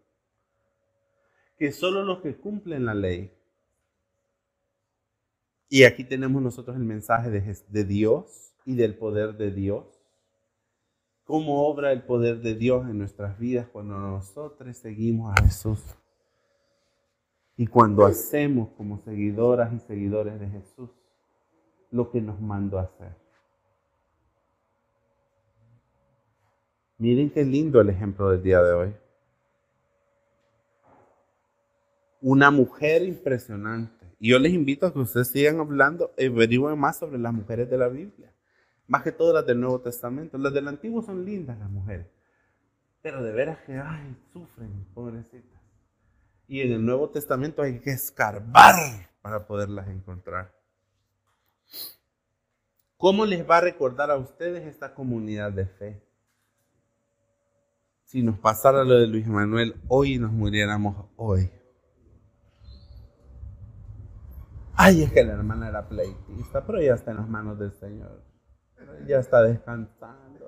Que 1.58 1.72
solo 1.72 2.04
los 2.04 2.22
que 2.22 2.36
cumplen 2.36 2.86
la 2.86 2.94
ley 2.94 3.32
y 5.72 5.85
aquí 5.85 6.02
tenemos 6.02 6.42
nosotros 6.42 6.76
el 6.76 6.83
mensaje 6.83 7.30
de, 7.30 7.85
Dios 7.85 8.52
y 8.66 8.74
del 8.74 8.96
poder 8.96 9.37
de 9.37 9.52
Dios. 9.52 9.87
Cómo 11.22 11.68
obra 11.68 11.92
el 11.92 12.02
poder 12.02 12.40
de 12.40 12.56
Dios 12.56 12.85
en 12.90 12.98
nuestras 12.98 13.38
vidas 13.38 13.68
cuando 13.68 13.96
nosotros 13.96 14.76
seguimos 14.76 15.33
a 15.33 15.42
Jesús. 15.44 15.80
Y 17.56 17.68
cuando 17.68 18.04
hacemos 18.04 18.70
como 18.70 18.98
seguidoras 19.04 19.72
y 19.72 19.78
seguidores 19.78 20.40
de 20.40 20.48
Jesús 20.48 20.90
lo 21.92 22.11
que 22.11 22.20
nos 22.20 22.40
mandó 22.40 22.80
a 22.80 22.83
hacer. 22.83 23.14
Miren 26.98 27.30
qué 27.30 27.44
lindo 27.44 27.80
el 27.80 27.90
ejemplo 27.90 28.30
del 28.30 28.42
día 28.42 28.61
de 28.61 28.72
hoy. 28.72 28.94
Una 32.20 32.50
mujer 32.50 33.04
impresionante 33.04 33.99
yo 34.28 34.38
les 34.38 34.52
invito 34.52 34.87
a 34.87 34.92
que 34.92 34.98
ustedes 34.98 35.28
sigan 35.28 35.61
hablando, 35.61 36.12
averigüen 36.18 36.78
más 36.78 36.98
sobre 36.98 37.18
las 37.18 37.33
mujeres 37.33 37.70
de 37.70 37.78
la 37.78 37.88
Biblia. 37.88 38.33
Más 38.87 39.02
que 39.02 39.12
todas 39.12 39.35
las 39.35 39.46
del 39.46 39.61
Nuevo 39.61 39.80
Testamento. 39.80 40.37
Las 40.37 40.52
del 40.52 40.68
Antiguo 40.68 41.00
son 41.02 41.24
lindas 41.24 41.59
las 41.59 41.70
mujeres. 41.70 42.06
Pero 43.00 43.22
de 43.22 43.33
veras 43.33 43.59
que, 43.64 43.78
ay, 43.78 44.14
sufren, 44.33 44.85
pobrecitas. 44.92 45.61
Y 46.46 46.61
en 46.61 46.72
el 46.72 46.85
Nuevo 46.85 47.09
Testamento 47.09 47.62
hay 47.62 47.78
que 47.80 47.92
escarbar 47.92 48.74
para 49.22 49.46
poderlas 49.46 49.88
encontrar. 49.88 50.52
¿Cómo 52.98 53.24
les 53.24 53.48
va 53.48 53.59
a 53.59 53.62
recordar 53.62 54.11
a 54.11 54.16
ustedes 54.16 54.66
esta 54.66 54.92
comunidad 54.92 55.52
de 55.52 55.64
fe? 55.64 56.02
Si 58.04 58.22
nos 58.22 58.38
pasara 58.38 58.85
lo 58.85 58.98
de 58.98 59.06
Luis 59.06 59.26
Manuel 59.26 59.76
hoy 59.88 60.14
y 60.14 60.18
nos 60.18 60.33
muriéramos 60.33 61.06
hoy. 61.16 61.50
Ay, 64.83 65.03
es 65.03 65.12
que 65.12 65.23
la 65.23 65.35
hermana 65.35 65.69
era 65.69 65.87
pleitista, 65.87 66.64
pero 66.64 66.81
ya 66.81 66.95
está 66.95 67.11
en 67.11 67.19
las 67.19 67.29
manos 67.29 67.59
del 67.59 67.71
Señor. 67.73 68.23
Ya 69.07 69.19
está 69.19 69.43
descansando. 69.43 70.47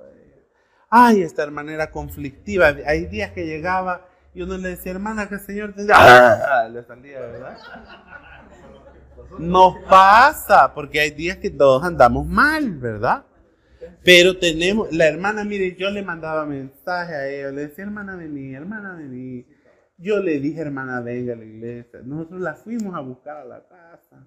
Ay, 0.89 1.21
esta 1.21 1.43
hermana 1.43 1.75
era 1.75 1.91
conflictiva. 1.91 2.69
Hay 2.87 3.05
días 3.07 3.33
que 3.33 3.45
llegaba 3.45 4.07
y 4.33 4.41
uno 4.41 4.57
le 4.57 4.71
decía, 4.71 4.93
hermana, 4.93 5.29
que 5.29 5.35
el 5.35 5.41
Señor. 5.43 5.75
¡Ah! 5.93 6.67
Le 6.73 6.83
salía, 6.83 7.21
¿verdad? 7.21 7.59
Nos 9.39 9.75
pasa, 9.85 10.73
porque 10.73 11.01
hay 11.01 11.11
días 11.11 11.37
que 11.37 11.51
todos 11.51 11.85
andamos 11.85 12.27
mal, 12.27 12.79
¿verdad? 12.79 13.27
Pero 14.03 14.39
tenemos, 14.39 14.91
la 14.93 15.09
hermana, 15.09 15.45
mire, 15.45 15.77
yo 15.77 15.91
le 15.91 16.03
mandaba 16.03 16.47
mensaje 16.47 17.15
a 17.15 17.29
ella, 17.29 17.51
le 17.51 17.69
decía, 17.69 17.85
hermana, 17.85 18.17
vení, 18.17 18.55
hermana, 18.55 18.95
vení. 18.95 19.45
Yo 19.97 20.21
le 20.21 20.41
dije, 20.41 20.61
hermana, 20.61 21.01
venga 21.01 21.35
a 21.35 21.37
la 21.37 21.45
iglesia. 21.45 22.01
Nosotros 22.05 22.41
la 22.41 22.55
fuimos 22.55 22.95
a 22.95 23.01
buscar 23.01 23.37
a 23.39 23.45
la 23.45 23.67
casa. 23.67 24.25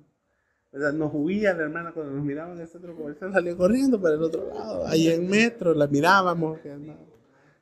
Nos 0.72 1.12
huía 1.14 1.54
la 1.54 1.64
hermana 1.64 1.94
cuando 1.94 2.14
nos 2.14 2.24
miraba 2.24 2.54
en 2.54 2.60
el 2.60 2.68
centro 2.68 2.96
comercial, 2.96 3.32
salía 3.32 3.56
corriendo 3.56 4.02
para 4.02 4.16
el 4.16 4.24
otro 4.24 4.54
lado. 4.54 4.86
Ahí 4.88 5.10
en 5.10 5.30
metro, 5.30 5.74
la 5.74 5.88
mirábamos. 5.88 6.60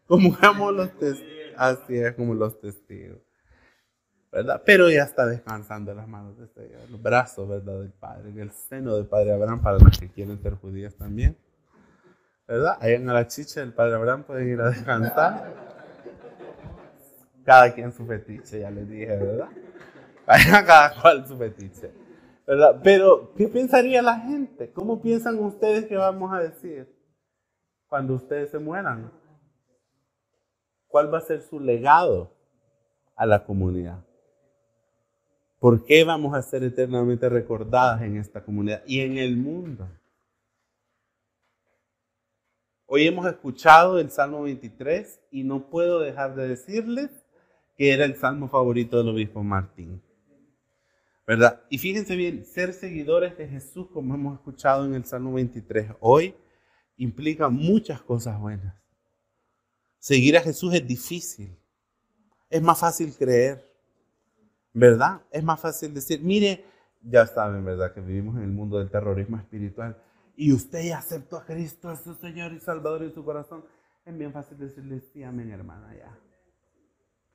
Como 0.07 0.71
los 0.71 0.91
testigos. 0.97 1.53
Así 1.55 1.97
es, 1.97 2.13
como 2.15 2.33
los 2.33 2.59
testigos. 2.59 3.19
¿verdad? 4.33 4.63
Pero 4.65 4.89
ya 4.89 5.03
está 5.03 5.27
descansando 5.27 5.91
en 5.91 5.97
las 5.97 6.07
manos 6.07 6.35
de 6.39 6.45
este, 6.45 6.71
los 6.89 6.99
brazos, 6.99 7.47
¿verdad? 7.47 7.81
Del 7.81 7.91
Padre, 7.91 8.31
en 8.31 8.39
el 8.39 8.51
seno 8.51 8.95
del 8.95 9.05
Padre 9.05 9.31
Abraham, 9.31 9.61
para 9.61 9.77
los 9.77 9.97
que 9.97 10.09
quieren 10.09 10.41
ser 10.41 10.55
judías 10.55 10.95
también. 10.95 11.37
¿Verdad? 12.47 12.77
Ahí 12.81 12.93
en 12.93 13.05
la 13.05 13.27
chicha 13.27 13.59
del 13.59 13.73
Padre 13.73 13.93
Abraham 13.93 14.23
pueden 14.23 14.49
ir 14.49 14.59
a 14.59 14.71
descansar. 14.71 15.72
Cada 17.43 17.73
quien 17.73 17.91
su 17.91 18.05
fetiche, 18.05 18.61
ya 18.61 18.71
les 18.71 18.87
dije, 18.87 19.17
¿verdad? 19.17 19.49
Vayan 20.25 20.65
cada 20.65 21.01
cual 21.01 21.27
su 21.27 21.37
fetiche. 21.37 21.91
¿Verdad? 22.47 22.79
Pero, 22.83 23.33
¿qué 23.35 23.47
pensaría 23.47 24.01
la 24.01 24.19
gente? 24.19 24.71
¿Cómo 24.71 25.01
piensan 25.01 25.39
ustedes 25.39 25.85
que 25.85 25.95
vamos 25.95 26.33
a 26.33 26.39
decir 26.39 26.93
cuando 27.87 28.15
ustedes 28.15 28.51
se 28.51 28.59
mueran? 28.59 29.11
¿Cuál 30.87 31.13
va 31.13 31.17
a 31.17 31.21
ser 31.21 31.41
su 31.41 31.59
legado 31.59 32.33
a 33.15 33.25
la 33.25 33.43
comunidad? 33.45 34.05
¿Por 35.59 35.85
qué 35.85 36.03
vamos 36.03 36.35
a 36.35 36.41
ser 36.41 36.63
eternamente 36.63 37.29
recordadas 37.29 38.01
en 38.01 38.17
esta 38.17 38.43
comunidad 38.43 38.83
y 38.85 38.99
en 38.99 39.17
el 39.17 39.37
mundo? 39.37 39.89
Hoy 42.85 43.07
hemos 43.07 43.25
escuchado 43.25 43.97
el 43.99 44.11
Salmo 44.11 44.43
23 44.43 45.21
y 45.31 45.43
no 45.43 45.69
puedo 45.69 45.99
dejar 45.99 46.35
de 46.35 46.49
decirles 46.49 47.22
que 47.77 47.91
era 47.91 48.05
el 48.05 48.15
salmo 48.15 48.47
favorito 48.47 48.97
del 48.97 49.09
obispo 49.09 49.43
Martín. 49.43 50.01
¿Verdad? 51.25 51.61
Y 51.69 51.77
fíjense 51.77 52.15
bien, 52.15 52.43
ser 52.43 52.73
seguidores 52.73 53.37
de 53.37 53.47
Jesús, 53.47 53.87
como 53.93 54.13
hemos 54.13 54.35
escuchado 54.35 54.85
en 54.85 54.93
el 54.93 55.05
Salmo 55.05 55.33
23 55.33 55.91
hoy, 56.01 56.35
implica 56.97 57.47
muchas 57.49 58.01
cosas 58.01 58.39
buenas. 58.39 58.75
Seguir 59.99 60.37
a 60.37 60.41
Jesús 60.41 60.73
es 60.73 60.85
difícil. 60.85 61.57
Es 62.49 62.61
más 62.61 62.77
fácil 62.77 63.15
creer. 63.17 63.71
¿Verdad? 64.73 65.21
Es 65.31 65.43
más 65.43 65.59
fácil 65.59 65.93
decir, 65.93 66.19
mire, 66.21 66.65
ya 67.01 67.25
saben, 67.25 67.63
¿verdad? 67.63 67.93
Que 67.93 68.01
vivimos 68.01 68.35
en 68.35 68.43
el 68.43 68.51
mundo 68.51 68.79
del 68.79 68.89
terrorismo 68.89 69.37
espiritual. 69.37 69.97
Y 70.35 70.51
usted 70.51 70.83
ya 70.83 70.97
aceptó 70.97 71.37
a 71.37 71.45
Cristo, 71.45 71.89
a 71.89 71.95
su 71.95 72.15
Señor 72.15 72.53
y 72.53 72.59
Salvador 72.59 73.03
en 73.03 73.13
su 73.13 73.23
corazón. 73.23 73.63
Es 74.03 74.17
bien 74.17 74.33
fácil 74.33 74.57
decirle, 74.57 74.99
sí, 74.99 75.23
amén, 75.23 75.51
hermana, 75.51 75.95
ya. 75.95 76.17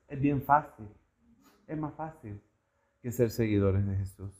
Es 0.09 0.19
bien 0.19 0.41
fácil. 0.41 0.87
Es 1.67 1.77
más 1.77 1.93
fácil 1.93 2.41
que 3.01 3.11
ser 3.11 3.29
seguidores 3.29 3.85
de 3.85 3.95
Jesús. 3.95 4.31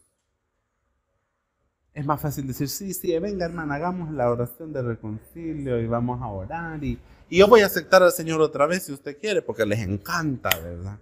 Es 1.93 2.05
más 2.05 2.21
fácil 2.21 2.47
decir, 2.47 2.69
sí, 2.69 2.93
sí, 2.93 3.17
venga 3.19 3.45
hermana, 3.45 3.75
hagamos 3.75 4.11
la 4.11 4.29
oración 4.29 4.71
de 4.71 4.81
reconcilio 4.81 5.79
y 5.79 5.87
vamos 5.87 6.21
a 6.21 6.27
orar. 6.27 6.83
Y, 6.83 6.99
y 7.29 7.39
yo 7.39 7.47
voy 7.47 7.61
a 7.61 7.65
aceptar 7.65 8.01
al 8.03 8.11
Señor 8.11 8.41
otra 8.41 8.67
vez 8.67 8.83
si 8.83 8.93
usted 8.93 9.17
quiere, 9.19 9.41
porque 9.41 9.65
les 9.65 9.79
encanta, 9.79 10.49
¿verdad? 10.61 10.99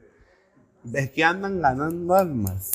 Es 0.94 1.12
que 1.12 1.24
andan 1.24 1.62
ganando 1.62 2.16
almas. 2.16 2.72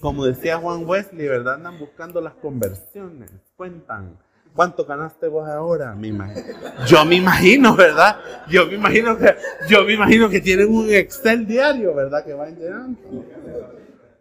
Como 0.00 0.24
decía 0.24 0.58
Juan 0.58 0.84
Wesley, 0.86 1.28
¿verdad? 1.28 1.54
Andan 1.54 1.78
buscando 1.78 2.20
las 2.20 2.34
conversiones. 2.34 3.30
Cuentan. 3.56 4.18
¿Cuánto 4.54 4.84
ganaste 4.84 5.28
vos 5.28 5.48
ahora? 5.48 5.94
Me 5.94 6.08
imagino. 6.08 6.46
Yo 6.86 7.04
me 7.04 7.16
imagino, 7.16 7.74
¿verdad? 7.74 8.16
Yo 8.48 8.66
me 8.66 8.74
imagino 8.74 9.16
que, 9.16 9.34
yo 9.68 9.84
me 9.84 9.94
imagino 9.94 10.28
que 10.28 10.40
tienen 10.40 10.68
un 10.68 10.90
Excel 10.90 11.46
diario, 11.46 11.94
¿verdad? 11.94 12.24
Que 12.24 12.34
van 12.34 12.56
llenando. 12.56 12.98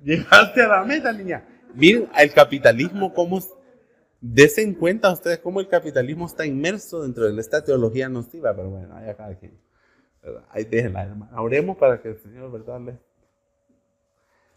Llegaste 0.03 0.61
a 0.63 0.67
la 0.67 0.83
meta, 0.83 1.11
niña. 1.11 1.43
Miren, 1.73 2.07
el 2.17 2.33
capitalismo, 2.33 3.13
cómo. 3.13 3.39
Desen 4.23 4.75
cuenta 4.75 5.11
ustedes 5.11 5.39
cómo 5.39 5.59
el 5.59 5.67
capitalismo 5.67 6.27
está 6.27 6.45
inmerso 6.45 7.01
dentro 7.01 7.31
de 7.31 7.41
esta 7.41 7.63
teología 7.63 8.07
nociva, 8.07 8.55
pero 8.55 8.69
bueno, 8.69 8.95
ahí 8.95 9.11
cada 9.15 9.35
quien. 9.35 9.59
Ahí 10.49 10.63
déjenla, 10.63 11.03
hermano. 11.03 11.41
Oremos 11.41 11.75
para 11.77 11.99
que 11.99 12.09
el 12.09 12.17
Señor, 12.21 12.51
¿verdad? 12.51 12.79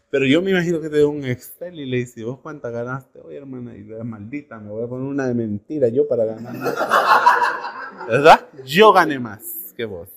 Pero 0.09 0.25
yo 0.25 0.41
me 0.41 0.51
imagino 0.51 0.79
que 0.79 0.89
te 0.89 0.99
da 0.99 1.07
un 1.07 1.25
Excel 1.25 1.79
y 1.79 1.85
le 1.85 1.97
dice, 1.97 2.23
¿vos 2.23 2.39
cuánta 2.39 2.69
ganaste? 2.69 3.19
Oye, 3.19 3.37
hermana, 3.37 3.75
y 3.75 3.83
le 3.83 4.03
maldita, 4.03 4.59
me 4.59 4.69
voy 4.69 4.83
a 4.83 4.87
poner 4.87 5.07
una 5.07 5.27
de 5.27 5.33
mentira 5.33 5.87
yo 5.89 6.07
para 6.07 6.25
ganar 6.25 6.53
más. 6.53 6.75
¿Verdad? 8.07 8.47
Yo 8.65 8.93
gané 8.93 9.19
más 9.19 9.73
que 9.75 9.85
vos. 9.85 10.09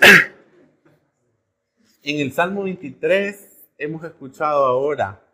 En 2.06 2.20
el 2.20 2.32
Salmo 2.32 2.64
23 2.64 3.70
hemos 3.78 4.04
escuchado 4.04 4.66
ahora 4.66 5.24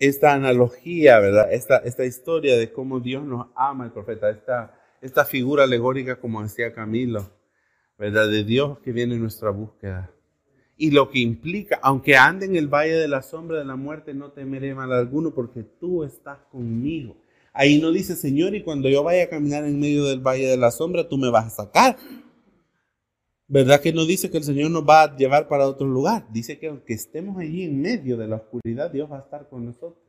esta 0.00 0.32
analogía, 0.32 1.20
¿verdad? 1.20 1.52
Esta, 1.52 1.76
esta 1.78 2.04
historia 2.04 2.56
de 2.56 2.72
cómo 2.72 2.98
Dios 2.98 3.24
nos 3.24 3.46
ama, 3.54 3.84
el 3.84 3.92
profeta, 3.92 4.28
esta, 4.30 4.74
esta 5.00 5.24
figura 5.24 5.62
alegórica, 5.62 6.16
como 6.16 6.42
decía 6.42 6.74
Camilo, 6.74 7.30
¿verdad? 7.96 8.28
De 8.28 8.42
Dios 8.42 8.80
que 8.80 8.90
viene 8.90 9.14
en 9.14 9.22
nuestra 9.22 9.50
búsqueda. 9.50 10.10
Y 10.76 10.90
lo 10.90 11.10
que 11.10 11.20
implica, 11.20 11.78
aunque 11.82 12.16
ande 12.16 12.44
en 12.46 12.56
el 12.56 12.68
valle 12.68 12.94
de 12.94 13.08
la 13.08 13.22
sombra 13.22 13.58
de 13.58 13.64
la 13.64 13.76
muerte, 13.76 14.12
no 14.12 14.32
temeré 14.32 14.74
mal 14.74 14.92
alguno 14.92 15.32
porque 15.32 15.62
tú 15.62 16.04
estás 16.04 16.38
conmigo. 16.50 17.16
Ahí 17.52 17.80
no 17.80 17.90
dice, 17.90 18.14
Señor, 18.14 18.54
y 18.54 18.62
cuando 18.62 18.90
yo 18.90 19.02
vaya 19.02 19.24
a 19.24 19.28
caminar 19.28 19.64
en 19.64 19.80
medio 19.80 20.04
del 20.04 20.20
valle 20.20 20.46
de 20.46 20.58
la 20.58 20.70
sombra, 20.70 21.08
tú 21.08 21.16
me 21.16 21.30
vas 21.30 21.46
a 21.46 21.64
sacar. 21.64 21.96
¿Verdad 23.48 23.80
que 23.80 23.92
no 23.92 24.04
dice 24.04 24.30
que 24.30 24.36
el 24.36 24.44
Señor 24.44 24.70
nos 24.70 24.86
va 24.86 25.04
a 25.04 25.16
llevar 25.16 25.48
para 25.48 25.66
otro 25.66 25.86
lugar? 25.86 26.26
Dice 26.30 26.58
que 26.58 26.66
aunque 26.66 26.92
estemos 26.92 27.38
allí 27.38 27.62
en 27.62 27.80
medio 27.80 28.18
de 28.18 28.28
la 28.28 28.36
oscuridad, 28.36 28.90
Dios 28.90 29.10
va 29.10 29.18
a 29.18 29.20
estar 29.20 29.48
con 29.48 29.64
nosotros. 29.64 30.04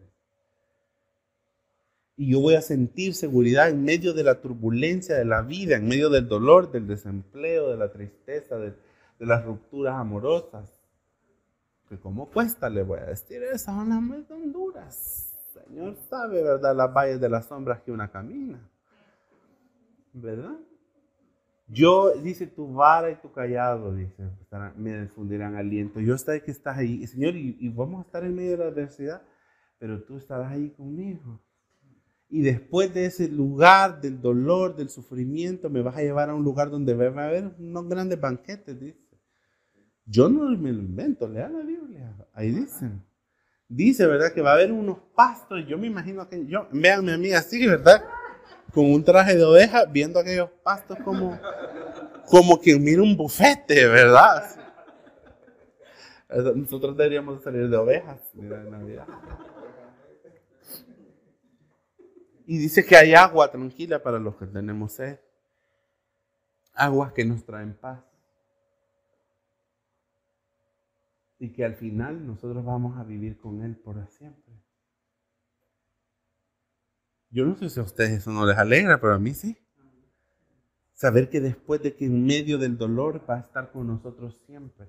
Y 2.17 2.31
yo 2.31 2.41
voy 2.41 2.55
a 2.55 2.61
sentir 2.61 3.13
seguridad 3.13 3.69
en 3.69 3.83
medio 3.83 4.11
de 4.13 4.23
la 4.23 4.41
turbulencia 4.41 5.15
de 5.15 5.23
la 5.23 5.43
vida, 5.43 5.77
en 5.77 5.87
medio 5.87 6.09
del 6.09 6.27
dolor, 6.27 6.71
del 6.71 6.87
desempleo, 6.87 7.69
de 7.69 7.77
la 7.77 7.91
tristeza, 7.91 8.57
de, 9.19 9.25
las 9.25 9.45
rupturas 9.45 9.95
amorosas. 9.95 10.71
Que 11.89 11.97
como 11.99 12.29
cuesta, 12.29 12.69
le 12.69 12.83
voy 12.83 12.99
a 12.99 13.05
decir, 13.05 13.41
esas 13.43 13.61
son 13.61 13.89
las 13.89 14.01
más 14.01 14.27
duras. 14.27 15.33
Señor 15.53 15.95
sabe, 16.09 16.43
¿verdad? 16.43 16.75
Las 16.75 16.93
valles 16.93 17.19
de 17.19 17.29
las 17.29 17.45
sombras 17.45 17.81
que 17.81 17.91
una 17.91 18.11
camina. 18.11 18.59
¿Verdad? 20.13 20.57
Yo, 21.69 22.13
dice, 22.13 22.47
tu 22.47 22.73
vara 22.73 23.11
y 23.11 23.15
tu 23.15 23.31
callado, 23.31 23.93
dice, 23.93 24.23
me 24.77 25.01
difundirán 25.01 25.55
aliento. 25.55 25.99
Yo 25.99 26.17
sé 26.17 26.41
que 26.41 26.51
estás 26.51 26.77
ahí, 26.77 27.05
Señor, 27.07 27.35
y, 27.35 27.67
vamos 27.69 27.99
a 27.99 28.07
estar 28.07 28.23
en 28.23 28.35
medio 28.35 28.51
de 28.51 28.57
la 28.57 28.65
adversidad, 28.67 29.21
pero 29.77 30.01
tú 30.03 30.17
estarás 30.17 30.51
ahí 30.51 30.69
conmigo. 30.69 31.41
Y 32.29 32.41
después 32.41 32.93
de 32.93 33.05
ese 33.05 33.27
lugar 33.27 33.99
del 33.99 34.21
dolor, 34.21 34.77
del 34.77 34.89
sufrimiento, 34.89 35.69
me 35.69 35.81
vas 35.81 35.97
a 35.97 36.01
llevar 36.01 36.29
a 36.29 36.35
un 36.35 36.43
lugar 36.43 36.69
donde 36.69 36.93
va 36.93 37.23
a 37.23 37.27
haber 37.27 37.53
unos 37.59 37.87
grandes 37.89 38.19
banquetes, 38.19 38.79
dice. 38.79 39.06
Yo 40.07 40.29
no 40.29 40.49
me 40.57 40.71
lo 40.71 40.79
invento, 40.79 41.27
lea 41.27 41.49
la 41.49 41.59
Biblia. 41.59 42.15
Ahí 42.33 42.51
dicen. 42.51 43.03
Dice, 43.67 44.07
¿verdad? 44.07 44.31
Que 44.33 44.41
va 44.41 44.51
a 44.51 44.53
haber 44.53 44.71
unos 44.71 44.97
pastos. 45.13 45.65
Yo 45.67 45.77
me 45.77 45.87
imagino 45.87 46.27
que 46.27 46.45
yo, 46.47 46.67
véanme 46.71 47.11
a 47.11 47.17
mí 47.17 47.33
así, 47.33 47.67
¿verdad? 47.67 48.01
con 48.73 48.91
un 48.91 49.03
traje 49.03 49.35
de 49.35 49.43
oveja 49.43 49.85
viendo 49.85 50.19
aquellos 50.19 50.49
pastos 50.63 50.97
como, 51.03 51.39
como 52.27 52.59
quien 52.59 52.83
mira 52.83 53.01
un 53.01 53.15
bufete, 53.15 53.87
¿verdad? 53.87 54.43
Nosotros 56.55 56.95
deberíamos 56.97 57.41
salir 57.41 57.69
de 57.69 57.77
ovejas, 57.77 58.19
mira, 58.33 58.61
en 58.61 58.71
Navidad. 58.71 59.07
Y 62.45 62.57
dice 62.57 62.85
que 62.85 62.95
hay 62.95 63.13
agua 63.13 63.49
tranquila 63.49 64.01
para 64.01 64.19
los 64.19 64.35
que 64.35 64.45
tenemos 64.45 64.93
sed. 64.93 65.19
Aguas 66.73 67.11
que 67.13 67.25
nos 67.25 67.43
traen 67.43 67.73
paz. 67.73 67.99
Y 71.39 71.53
que 71.53 71.65
al 71.65 71.75
final 71.75 72.25
nosotros 72.25 72.65
vamos 72.65 72.97
a 72.97 73.03
vivir 73.03 73.37
con 73.37 73.61
Él 73.63 73.75
por 73.75 74.05
siempre. 74.07 74.53
Yo 77.29 77.45
no 77.45 77.55
sé 77.55 77.69
si 77.69 77.79
a 77.79 77.83
ustedes 77.83 78.11
eso 78.11 78.31
no 78.31 78.45
les 78.45 78.57
alegra, 78.57 78.99
pero 78.99 79.13
a 79.13 79.19
mí 79.19 79.33
sí. 79.33 79.57
Saber 80.93 81.29
que 81.29 81.39
después 81.39 81.81
de 81.83 81.95
que 81.95 82.05
en 82.05 82.25
medio 82.25 82.57
del 82.57 82.77
dolor 82.77 83.23
va 83.29 83.35
a 83.35 83.39
estar 83.41 83.71
con 83.71 83.85
nosotros 83.85 84.41
siempre 84.47 84.87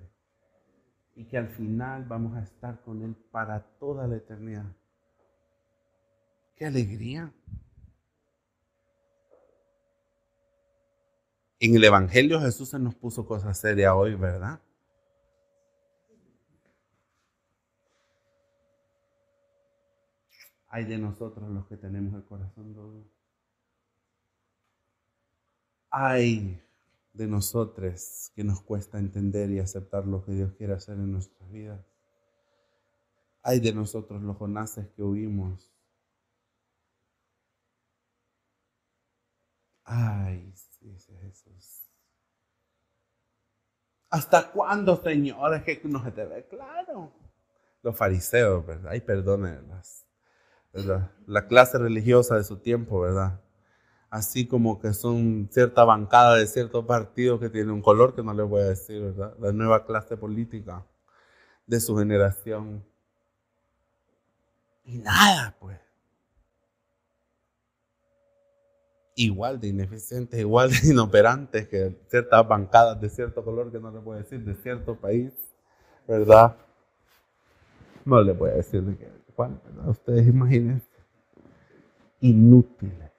y 1.15 1.25
que 1.25 1.37
al 1.37 1.49
final 1.49 2.05
vamos 2.05 2.35
a 2.35 2.41
estar 2.41 2.81
con 2.81 3.03
Él 3.03 3.15
para 3.29 3.61
toda 3.77 4.07
la 4.07 4.15
eternidad. 4.15 4.65
¡Qué 6.55 6.65
alegría! 6.65 7.31
En 11.59 11.75
el 11.75 11.83
Evangelio 11.83 12.39
Jesús 12.39 12.69
se 12.69 12.79
nos 12.79 12.95
puso 12.95 13.25
cosas 13.25 13.59
serias 13.59 13.93
hoy, 13.93 14.15
¿verdad? 14.15 14.61
Hay 20.69 20.85
de 20.85 20.97
nosotros 20.97 21.49
los 21.49 21.67
que 21.67 21.77
tenemos 21.77 22.13
el 22.13 22.23
corazón 22.23 22.73
duro. 22.73 23.03
Hay 25.89 26.61
de 27.11 27.27
nosotros 27.27 28.31
que 28.35 28.43
nos 28.43 28.61
cuesta 28.61 28.99
entender 28.99 29.49
y 29.49 29.59
aceptar 29.59 30.05
lo 30.05 30.23
que 30.23 30.31
Dios 30.33 30.53
quiere 30.53 30.73
hacer 30.73 30.95
en 30.95 31.11
nuestras 31.11 31.51
vidas. 31.51 31.83
Hay 33.41 33.59
de 33.59 33.73
nosotros 33.73 34.21
los 34.21 34.37
jonaces 34.37 34.87
que 34.89 35.01
huimos. 35.01 35.73
Ay, 39.83 40.53
dice 40.81 41.17
Jesús. 41.17 41.89
¿Hasta 44.11 44.51
cuándo, 44.51 45.01
Señor? 45.01 45.55
Es 45.55 45.63
que 45.63 45.81
no 45.87 46.03
se 46.03 46.11
te 46.11 46.25
ve 46.25 46.47
claro. 46.47 47.11
Los 47.81 47.97
fariseos, 47.97 48.65
¿verdad? 48.65 48.91
Ay, 48.91 49.01
la 50.73 51.47
clase 51.47 51.77
religiosa 51.77 52.35
de 52.35 52.43
su 52.43 52.57
tiempo, 52.57 53.01
¿verdad? 53.01 53.41
Así 54.09 54.47
como 54.47 54.79
que 54.79 54.93
son 54.93 55.49
cierta 55.51 55.83
bancada 55.83 56.35
de 56.35 56.47
cierto 56.47 56.85
partido 56.85 57.39
que 57.39 57.49
tiene 57.49 57.71
un 57.71 57.81
color 57.81 58.15
que 58.15 58.23
no 58.23 58.33
les 58.33 58.47
voy 58.47 58.61
a 58.61 58.65
decir, 58.69 59.01
¿verdad? 59.01 59.35
La 59.39 59.51
nueva 59.51 59.85
clase 59.85 60.17
política 60.17 60.85
de 61.67 61.79
su 61.79 61.95
generación. 61.95 62.83
Y 64.83 64.97
nada, 64.97 65.55
pues. 65.59 65.79
Igual 69.15 69.59
de 69.59 69.67
ineficientes, 69.67 70.39
igual 70.39 70.71
de 70.71 70.79
inoperantes 70.89 71.67
que 71.67 71.95
ciertas 72.07 72.47
bancadas 72.47 72.99
de 72.99 73.09
cierto 73.09 73.43
color 73.43 73.71
que 73.71 73.79
no 73.79 73.91
le 73.91 73.99
puedo 73.99 74.17
decir, 74.17 74.43
de 74.43 74.55
cierto 74.55 74.95
país, 74.95 75.33
¿verdad? 76.07 76.55
No 78.05 78.21
le 78.21 78.33
voy 78.33 78.49
a 78.49 78.53
decir 78.53 78.81
de 78.81 78.97
qué, 78.97 79.11
Ustedes 79.87 80.27
imaginen. 80.27 80.81
Inútiles, 82.21 83.11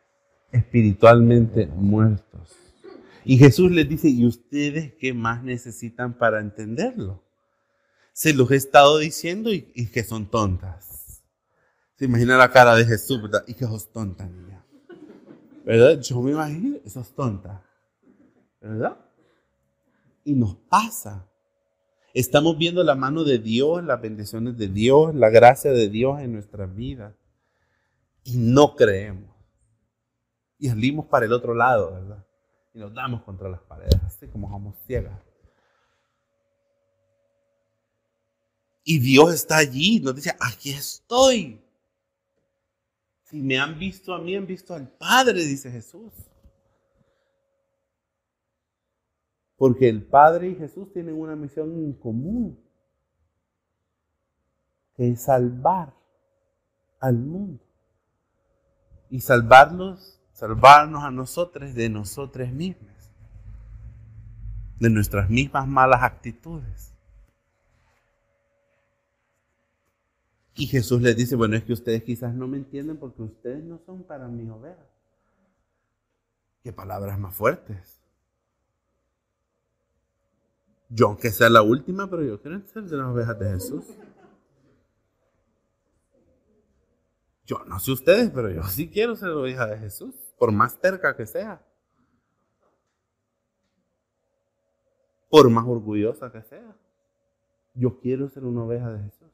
espiritualmente 0.53 1.67
muertos. 1.67 2.57
Y 3.25 3.39
Jesús 3.39 3.71
les 3.71 3.89
dice, 3.89 4.09
¿y 4.09 4.27
ustedes 4.27 4.95
qué 4.95 5.15
más 5.15 5.43
necesitan 5.43 6.15
para 6.15 6.41
entenderlo? 6.41 7.23
Se 8.13 8.35
los 8.35 8.51
he 8.51 8.57
estado 8.57 8.99
diciendo 8.99 9.53
y, 9.53 9.63
que 9.87 10.05
son 10.05 10.31
tontas. 10.31 11.23
Se 11.97 12.07
imagina 12.07 12.37
la 12.37 12.51
cara 12.51 12.75
de 12.75 12.85
Jesús, 12.85 13.23
¿verdad? 13.23 13.45
Y 13.47 13.55
que 13.55 13.67
sos 13.67 13.93
tonta, 13.93 14.27
niña. 14.27 14.65
¿Verdad? 15.65 16.01
Yo 16.01 16.21
me 16.23 16.33
imagino, 16.33 16.79
sos 16.87 17.15
tonta. 17.15 17.63
¿Verdad? 18.61 18.99
Y 20.25 20.35
nos 20.35 20.57
pasa. 20.57 21.30
Estamos 22.13 22.59
viendo 22.59 22.83
la 22.83 22.95
mano 22.95 23.23
de 23.25 23.39
Dios, 23.39 23.85
las 23.85 24.01
bendiciones 24.01 24.57
de 24.59 24.69
Dios, 24.69 25.15
la 25.15 25.31
gracia 25.31 25.73
de 25.73 25.89
Dios 25.89 26.21
en 26.21 26.33
nuestras 26.33 26.75
vidas. 26.75 27.15
Y 28.25 28.37
no 28.37 28.75
creemos. 28.75 29.31
Y 30.59 30.69
salimos 30.69 31.07
para 31.07 31.27
el 31.27 31.33
otro 31.33 31.55
lado, 31.55 31.93
¿verdad? 31.93 32.27
Y 32.75 32.79
nos 32.79 32.93
damos 32.93 33.23
contra 33.23 33.49
las 33.49 33.61
paredes, 33.63 33.97
así 34.05 34.27
como 34.29 34.49
somos 34.49 34.77
ciegas. 34.87 35.19
Y 38.85 38.99
Dios 38.99 39.33
está 39.35 39.59
allí, 39.59 40.01
nos 40.01 40.17
dice, 40.17 40.35
aquí 40.41 40.71
estoy. 40.71 41.63
Si 43.25 43.41
me 43.41 43.59
han 43.59 43.79
visto 43.79 44.13
a 44.13 44.19
mí, 44.19 44.35
han 44.35 44.47
visto 44.47 44.75
al 44.75 44.89
Padre, 44.89 45.45
dice 45.45 45.71
Jesús. 45.71 46.13
Porque 49.61 49.91
el 49.91 50.03
Padre 50.03 50.49
y 50.49 50.55
Jesús 50.55 50.91
tienen 50.91 51.21
una 51.21 51.37
misión 51.37 51.77
en 51.77 51.93
común, 51.93 52.59
que 54.95 55.11
es 55.11 55.21
salvar 55.21 55.93
al 56.99 57.19
mundo. 57.19 57.63
Y 59.11 59.21
salvarlos, 59.21 60.19
salvarnos 60.33 61.05
a 61.05 61.11
nosotros 61.11 61.75
de 61.75 61.91
nosotros 61.91 62.51
mismos, 62.51 63.13
de 64.79 64.89
nuestras 64.89 65.29
mismas 65.29 65.69
malas 65.69 66.05
actitudes. 66.05 66.95
Y 70.55 70.69
Jesús 70.69 71.03
les 71.03 71.15
dice, 71.15 71.37
bueno, 71.37 71.57
es 71.57 71.65
que 71.65 71.75
ustedes 71.75 72.03
quizás 72.03 72.35
no 72.35 72.49
me 72.49 72.57
entienden 72.57 72.97
porque 72.97 73.21
ustedes 73.21 73.63
no 73.63 73.79
son 73.85 74.05
para 74.05 74.27
mis 74.27 74.49
ovejas. 74.49 74.89
Qué 76.63 76.73
palabras 76.73 77.19
más 77.19 77.35
fuertes. 77.35 78.00
Yo, 80.93 81.07
aunque 81.07 81.31
sea 81.31 81.49
la 81.49 81.63
última, 81.63 82.11
pero 82.11 82.25
yo 82.25 82.41
quiero 82.41 82.61
ser 82.67 82.83
de 82.83 82.97
las 82.97 83.07
ovejas 83.07 83.39
de 83.39 83.51
Jesús. 83.51 83.85
Yo 87.47 87.65
no 87.65 87.79
sé 87.79 87.93
ustedes, 87.93 88.31
pero 88.31 88.51
yo 88.51 88.65
sí 88.65 88.91
quiero 88.91 89.15
ser 89.15 89.31
oveja 89.31 89.67
de 89.67 89.79
Jesús, 89.79 90.15
por 90.37 90.51
más 90.51 90.79
cerca 90.81 91.17
que 91.17 91.27
sea. 91.27 91.65
Por 95.29 95.49
más 95.49 95.65
orgullosa 95.67 96.31
que 96.33 96.43
sea. 96.43 96.77
Yo 97.75 98.01
quiero 98.01 98.29
ser 98.29 98.45
una 98.45 98.65
oveja 98.65 98.93
de 98.93 99.05
Jesús. 99.05 99.29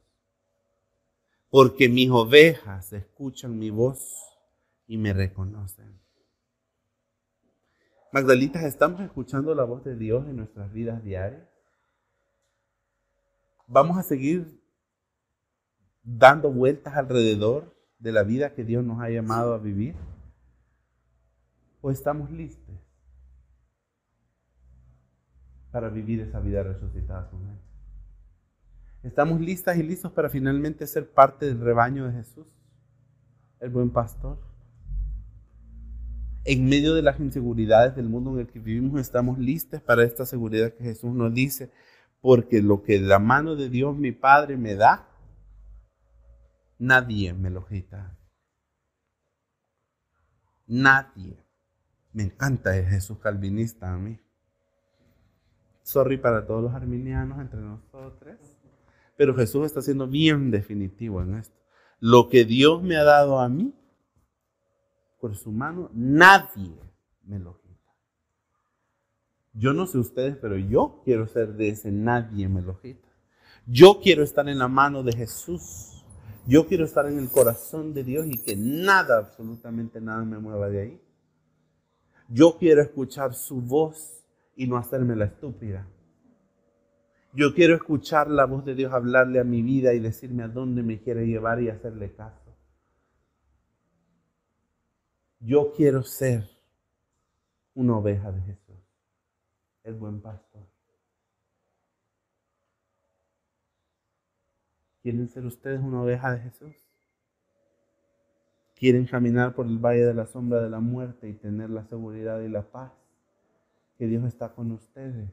Porque 1.49 1.89
mis 1.89 2.11
ovejas 2.11 2.93
escuchan 2.93 3.57
mi 3.57 3.71
voz 3.71 4.15
y 4.85 4.97
me 4.97 5.11
reconocen. 5.11 5.99
Magdalitas, 8.13 8.63
¿estamos 8.63 9.01
escuchando 9.01 9.53
la 9.53 9.65
voz 9.65 9.83
de 9.83 9.97
Dios 9.97 10.25
en 10.27 10.37
nuestras 10.37 10.71
vidas 10.71 11.03
diarias? 11.03 11.45
¿Vamos 13.67 13.97
a 13.97 14.03
seguir 14.03 14.61
dando 16.03 16.49
vueltas 16.49 16.95
alrededor 16.95 17.75
de 17.99 18.13
la 18.13 18.23
vida 18.23 18.53
que 18.53 18.63
Dios 18.63 18.85
nos 18.85 19.01
ha 19.01 19.09
llamado 19.09 19.53
a 19.53 19.57
vivir? 19.57 19.93
¿O 21.81 21.91
estamos 21.91 22.31
listos 22.31 22.75
para 25.71 25.89
vivir 25.89 26.21
esa 26.21 26.39
vida 26.39 26.63
resucitada 26.63 27.29
con 27.29 27.45
Él? 27.45 27.59
¿Estamos 29.03 29.41
listas 29.41 29.77
y 29.77 29.83
listos 29.83 30.13
para 30.13 30.29
finalmente 30.29 30.87
ser 30.87 31.11
parte 31.11 31.45
del 31.45 31.59
rebaño 31.59 32.07
de 32.07 32.13
Jesús, 32.13 32.47
el 33.59 33.69
buen 33.69 33.89
pastor? 33.91 34.46
En 36.47 36.65
medio 36.65 36.95
de 36.95 37.01
las 37.01 37.19
inseguridades 37.19 37.93
del 37.95 38.07
mundo 38.07 38.31
en 38.33 38.39
el 38.39 38.47
que 38.47 38.59
vivimos, 38.59 39.01
estamos 39.01 39.37
listos 39.37 39.81
para 39.81 40.03
esta 40.03 40.25
seguridad 40.25 40.73
que 40.73 40.85
Jesús 40.85 41.13
nos 41.13 41.33
dice, 41.33 41.71
porque 42.21 42.61
lo 42.61 42.83
que 42.83 42.99
la 42.99 43.19
mano 43.19 43.57
de 43.57 43.69
Dios 43.69 43.97
mi 43.97 44.13
Padre 44.13 44.55
me 44.55 44.75
da, 44.75 45.09
nadie 46.79 47.33
me 47.33 47.49
lo 47.49 47.67
quita. 47.67 48.17
Nadie. 50.67 51.37
Me 52.13 52.23
encanta 52.23 52.77
el 52.77 52.85
Jesús 52.85 53.19
calvinista 53.19 53.93
a 53.93 53.97
mí. 53.97 54.17
Sorry 55.83 56.17
para 56.17 56.47
todos 56.47 56.63
los 56.63 56.73
arminianos 56.73 57.39
entre 57.39 57.59
nosotros, 57.59 58.37
pero 59.17 59.35
Jesús 59.35 59.65
está 59.65 59.81
siendo 59.81 60.07
bien 60.07 60.49
definitivo 60.49 61.21
en 61.21 61.35
esto. 61.35 61.57
Lo 61.99 62.29
que 62.29 62.45
Dios 62.45 62.83
me 62.83 62.95
ha 62.95 63.03
dado 63.03 63.39
a 63.39 63.49
mí, 63.49 63.73
por 65.19 65.35
su 65.35 65.51
mano, 65.51 65.89
nadie 65.93 66.73
me 67.23 67.39
lo 67.39 67.59
quita. 67.59 67.67
Yo 69.53 69.73
no 69.73 69.87
sé 69.87 69.97
ustedes, 69.97 70.37
pero 70.37 70.57
yo 70.57 71.01
quiero 71.03 71.27
ser 71.27 71.53
de 71.53 71.69
ese 71.69 71.91
nadie 71.91 72.47
me 72.47 72.61
lo 72.61 72.79
quita. 72.79 73.07
Yo 73.65 73.99
quiero 74.01 74.23
estar 74.23 74.47
en 74.47 74.59
la 74.59 74.67
mano 74.67 75.03
de 75.03 75.13
Jesús. 75.13 76.05
Yo 76.47 76.67
quiero 76.67 76.85
estar 76.85 77.05
en 77.07 77.17
el 77.17 77.29
corazón 77.29 77.93
de 77.93 78.03
Dios 78.03 78.25
y 78.27 78.41
que 78.41 78.55
nada, 78.55 79.17
absolutamente 79.17 79.99
nada 79.99 80.23
me 80.23 80.39
mueva 80.39 80.69
de 80.69 80.81
ahí. 80.81 81.01
Yo 82.29 82.57
quiero 82.57 82.81
escuchar 82.81 83.33
su 83.33 83.61
voz 83.61 84.23
y 84.55 84.67
no 84.67 84.77
hacerme 84.77 85.15
la 85.15 85.25
estúpida. 85.25 85.85
Yo 87.33 87.53
quiero 87.53 87.75
escuchar 87.75 88.29
la 88.29 88.45
voz 88.45 88.63
de 88.65 88.75
Dios 88.75 88.93
hablarle 88.93 89.39
a 89.39 89.43
mi 89.43 89.61
vida 89.61 89.93
y 89.93 89.99
decirme 89.99 90.43
a 90.43 90.47
dónde 90.47 90.81
me 90.83 90.99
quiere 90.99 91.27
llevar 91.27 91.61
y 91.61 91.69
hacerle 91.69 92.13
caso. 92.13 92.46
Yo 95.39 95.71
quiero 95.75 96.03
ser 96.03 96.49
una 97.75 97.97
oveja 97.97 98.31
de 98.31 98.41
Jesús, 98.41 98.75
el 99.83 99.93
buen 99.93 100.19
pastor. 100.19 100.65
¿Quieren 105.03 105.29
ser 105.29 105.45
ustedes 105.45 105.79
una 105.79 106.01
oveja 106.01 106.31
de 106.31 106.39
Jesús? 106.39 106.75
¿Quieren 108.75 109.05
caminar 109.05 109.53
por 109.53 109.67
el 109.67 109.77
valle 109.77 110.05
de 110.05 110.13
la 110.13 110.25
sombra 110.25 110.61
de 110.61 110.69
la 110.69 110.79
muerte 110.79 111.29
y 111.29 111.33
tener 111.33 111.69
la 111.69 111.85
seguridad 111.85 112.41
y 112.41 112.49
la 112.49 112.63
paz 112.63 112.91
que 113.97 114.07
Dios 114.07 114.25
está 114.25 114.53
con 114.53 114.71
ustedes? 114.71 115.29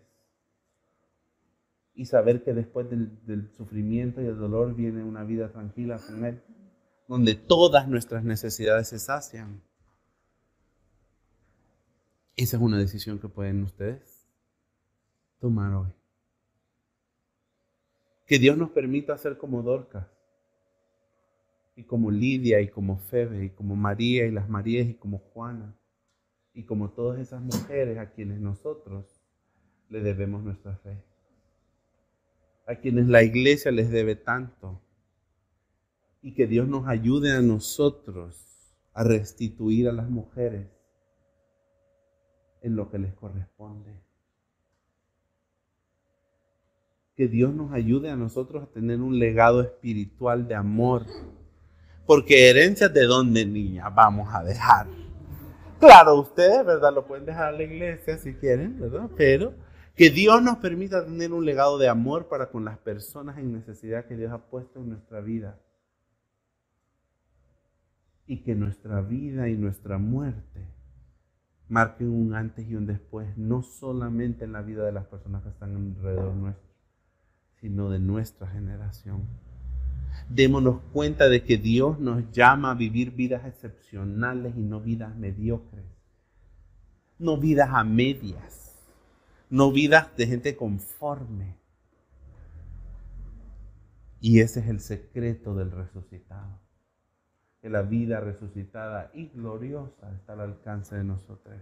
Y 1.95 2.05
saber 2.07 2.45
que 2.45 2.53
después 2.53 2.91
del, 2.91 3.25
del 3.25 3.51
sufrimiento 3.53 4.21
y 4.21 4.27
el 4.27 4.39
dolor 4.39 4.75
viene 4.75 5.03
una 5.03 5.25
vida 5.25 5.51
tranquila 5.51 5.99
con 5.99 6.25
Él, 6.25 6.43
donde 7.09 7.35
todas 7.35 7.89
nuestras 7.89 8.23
necesidades 8.23 8.89
se 8.89 8.99
sacian. 8.99 9.63
Esa 12.37 12.57
es 12.57 12.63
una 12.63 12.79
decisión 12.79 13.21
que 13.21 13.29
pueden 13.29 13.63
ustedes 13.63 14.27
tomar 15.39 15.73
hoy. 15.73 15.91
Que 18.27 18.39
Dios 18.39 18.59
nos 18.59 18.71
permita 18.71 19.17
ser 19.19 19.39
como 19.39 19.63
Dorcas, 19.63 20.07
y 21.77 21.85
como 21.85 22.11
Lidia, 22.11 22.61
y 22.61 22.69
como 22.69 22.99
Febe, 22.99 23.45
y 23.45 23.51
como 23.51 23.77
María, 23.77 24.27
y 24.27 24.31
las 24.31 24.49
Marías, 24.49 24.89
y 24.89 24.95
como 24.95 25.19
Juana, 25.19 25.77
y 26.55 26.65
como 26.65 26.91
todas 26.91 27.21
esas 27.21 27.41
mujeres 27.41 27.99
a 27.99 28.11
quienes 28.11 28.41
nosotros 28.41 29.07
le 29.89 30.01
debemos 30.01 30.43
nuestra 30.43 30.77
fe, 30.79 31.03
a 32.67 32.77
quienes 32.77 33.07
la 33.09 33.23
iglesia 33.23 33.71
les 33.71 33.91
debe 33.91 34.17
tanto, 34.17 34.81
y 36.23 36.35
que 36.35 36.47
Dios 36.47 36.67
nos 36.67 36.89
ayude 36.89 37.33
a 37.33 37.43
nosotros 37.43 38.75
a 38.93 39.05
restituir 39.05 39.89
a 39.89 39.93
las 39.93 40.09
mujeres 40.09 40.74
en 42.65 42.75
lo 42.75 42.91
que 42.91 42.99
les 42.99 43.15
corresponde. 43.15 43.93
Que 47.15 47.29
Dios 47.29 47.55
nos 47.55 47.73
ayude 47.73 48.11
a 48.11 48.17
nosotros 48.17 48.65
a 48.65 48.67
tener 48.67 49.01
un 49.01 49.19
legado 49.19 49.61
espiritual 49.61 50.49
de 50.49 50.57
amor. 50.57 51.07
Porque 52.07 52.51
herencias 52.51 52.93
de 52.93 53.05
dónde, 53.05 53.47
niña, 53.47 53.89
vamos 53.91 54.29
a 54.35 54.43
dejar. 54.43 54.89
Claro, 55.79 56.19
ustedes, 56.19 56.65
¿verdad? 56.65 56.93
Lo 56.93 57.07
pueden 57.07 57.27
dejar 57.27 57.47
a 57.47 57.53
la 57.53 57.63
iglesia 57.63 58.19
si 58.19 58.35
quieren, 58.35 58.81
¿verdad? 58.81 59.11
Pero 59.17 59.55
que 59.95 60.11
Dios 60.11 60.43
nos 60.43 60.57
permita 60.59 61.05
tener 61.05 61.33
un 61.33 61.45
legado 61.45 61.79
de 61.79 61.89
amor 61.89 62.29
para 62.29 62.51
con 62.51 62.65
las 62.65 62.79
personas 62.79 63.39
en 63.39 63.53
necesidad 63.53 64.07
que 64.07 64.17
Dios 64.17 64.33
ha 64.33 64.39
puesto 64.39 64.81
en 64.81 64.89
nuestra 64.89 65.21
vida. 65.21 65.61
y 68.27 68.43
que 68.43 68.55
nuestra 68.55 69.03
vida 69.03 69.51
y 69.51 69.57
nuestra 69.59 69.99
muerte 69.99 70.74
marquen 71.69 72.11
un 72.11 72.35
antes 72.35 72.69
y 72.69 72.75
un 72.75 72.87
después, 72.87 73.37
no 73.37 73.63
solamente 73.63 74.45
en 74.45 74.53
la 74.53 74.63
vida 74.63 74.85
de 74.85 74.93
las 74.93 75.07
personas 75.07 75.43
que 75.43 75.49
están 75.49 75.77
alrededor 75.77 76.35
nuestro, 76.35 76.69
sino 77.61 77.91
de 77.91 77.99
nuestra 77.99 78.47
generación. 78.49 79.23
Démonos 80.29 80.81
cuenta 80.93 81.29
de 81.29 81.43
que 81.43 81.57
Dios 81.57 81.99
nos 81.99 82.31
llama 82.31 82.71
a 82.71 82.75
vivir 82.75 83.13
vidas 83.13 83.45
excepcionales 83.47 84.55
y 84.57 84.61
no 84.61 84.81
vidas 84.81 85.17
mediocres, 85.17 85.85
no 87.19 87.39
vidas 87.39 87.71
a 87.73 87.85
medias, 87.85 88.79
no 89.51 89.73
vidas 89.73 90.15
de 90.17 90.27
gente 90.27 90.57
conforme. 90.57 91.57
Y 94.21 94.41
ese 94.41 94.61
es 94.61 94.69
el 94.69 94.81
secreto 94.81 95.55
del 95.55 95.71
resucitado 95.71 96.64
que 97.65 97.71
la 97.71 97.81
vida 97.81 98.21
resucitada 98.21 99.11
y 99.15 99.29
gloriosa 99.29 100.13
está 100.15 100.35
al 100.35 100.41
alcance 100.41 100.97
de 100.97 101.05
nosotros. 101.05 101.57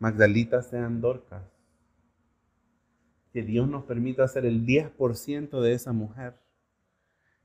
Magdalita 0.00 0.60
sean 0.60 1.00
Dorcas. 1.00 1.44
Que 3.32 3.44
Dios 3.44 3.68
nos 3.68 3.84
permita 3.84 4.26
ser 4.26 4.44
el 4.44 4.66
10% 4.66 5.60
de 5.60 5.72
esa 5.72 5.92
mujer 5.92 6.34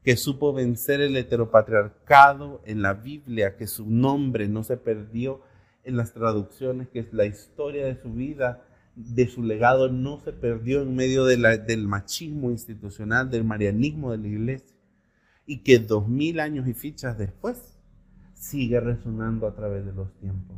que 0.04 0.18
supo 0.18 0.52
vencer 0.52 1.00
el 1.00 1.16
heteropatriarcado 1.16 2.60
en 2.66 2.82
la 2.82 2.96
Biblia, 2.96 3.56
que 3.56 3.68
su 3.68 3.88
nombre 3.88 4.48
no 4.48 4.64
se 4.64 4.78
perdió 4.78 5.42
en 5.84 5.96
las 5.96 6.12
traducciones, 6.12 6.88
que 6.88 7.08
la 7.12 7.26
historia 7.26 7.86
de 7.86 8.02
su 8.02 8.12
vida, 8.12 8.64
de 8.96 9.28
su 9.28 9.44
legado, 9.44 9.90
no 9.90 10.20
se 10.22 10.34
perdió 10.34 10.82
en 10.82 10.96
medio 10.96 11.24
del 11.24 11.88
machismo 11.88 12.50
institucional, 12.50 13.30
del 13.30 13.44
marianismo 13.44 14.12
de 14.12 14.18
la 14.18 14.28
iglesia 14.28 14.75
y 15.46 15.60
que 15.60 15.80
dos 15.80 16.08
mil 16.08 16.40
años 16.40 16.68
y 16.68 16.74
fichas 16.74 17.18
después 17.18 17.78
sigue 18.34 18.80
resonando 18.80 19.48
a 19.48 19.56
través 19.56 19.86
de 19.86 19.94
los 19.94 20.12
tiempos. 20.14 20.58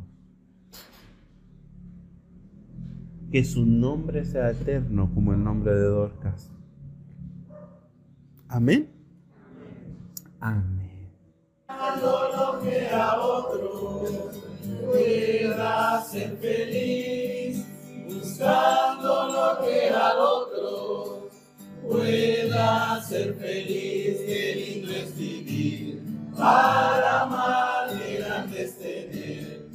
Que 3.30 3.44
su 3.44 3.66
nombre 3.66 4.24
sea 4.24 4.50
eterno 4.50 5.10
como 5.14 5.32
el 5.32 5.44
nombre 5.44 5.74
de 5.74 5.82
Dorcas. 5.82 6.50
Amén. 8.48 8.90
Amén. 10.40 10.88
buscando 18.38 19.28
lo 19.28 19.66
que 19.66 19.92
otro 20.18 21.17
pueda 21.88 23.02
ser 23.02 23.34
feliz, 23.34 24.18
qué 24.26 24.54
lindo 24.54 24.92
vivir, 25.16 26.02
para 26.36 27.22
amar, 27.22 27.88
qué 27.96 28.18
grande 28.18 28.68
tener, 28.68 29.66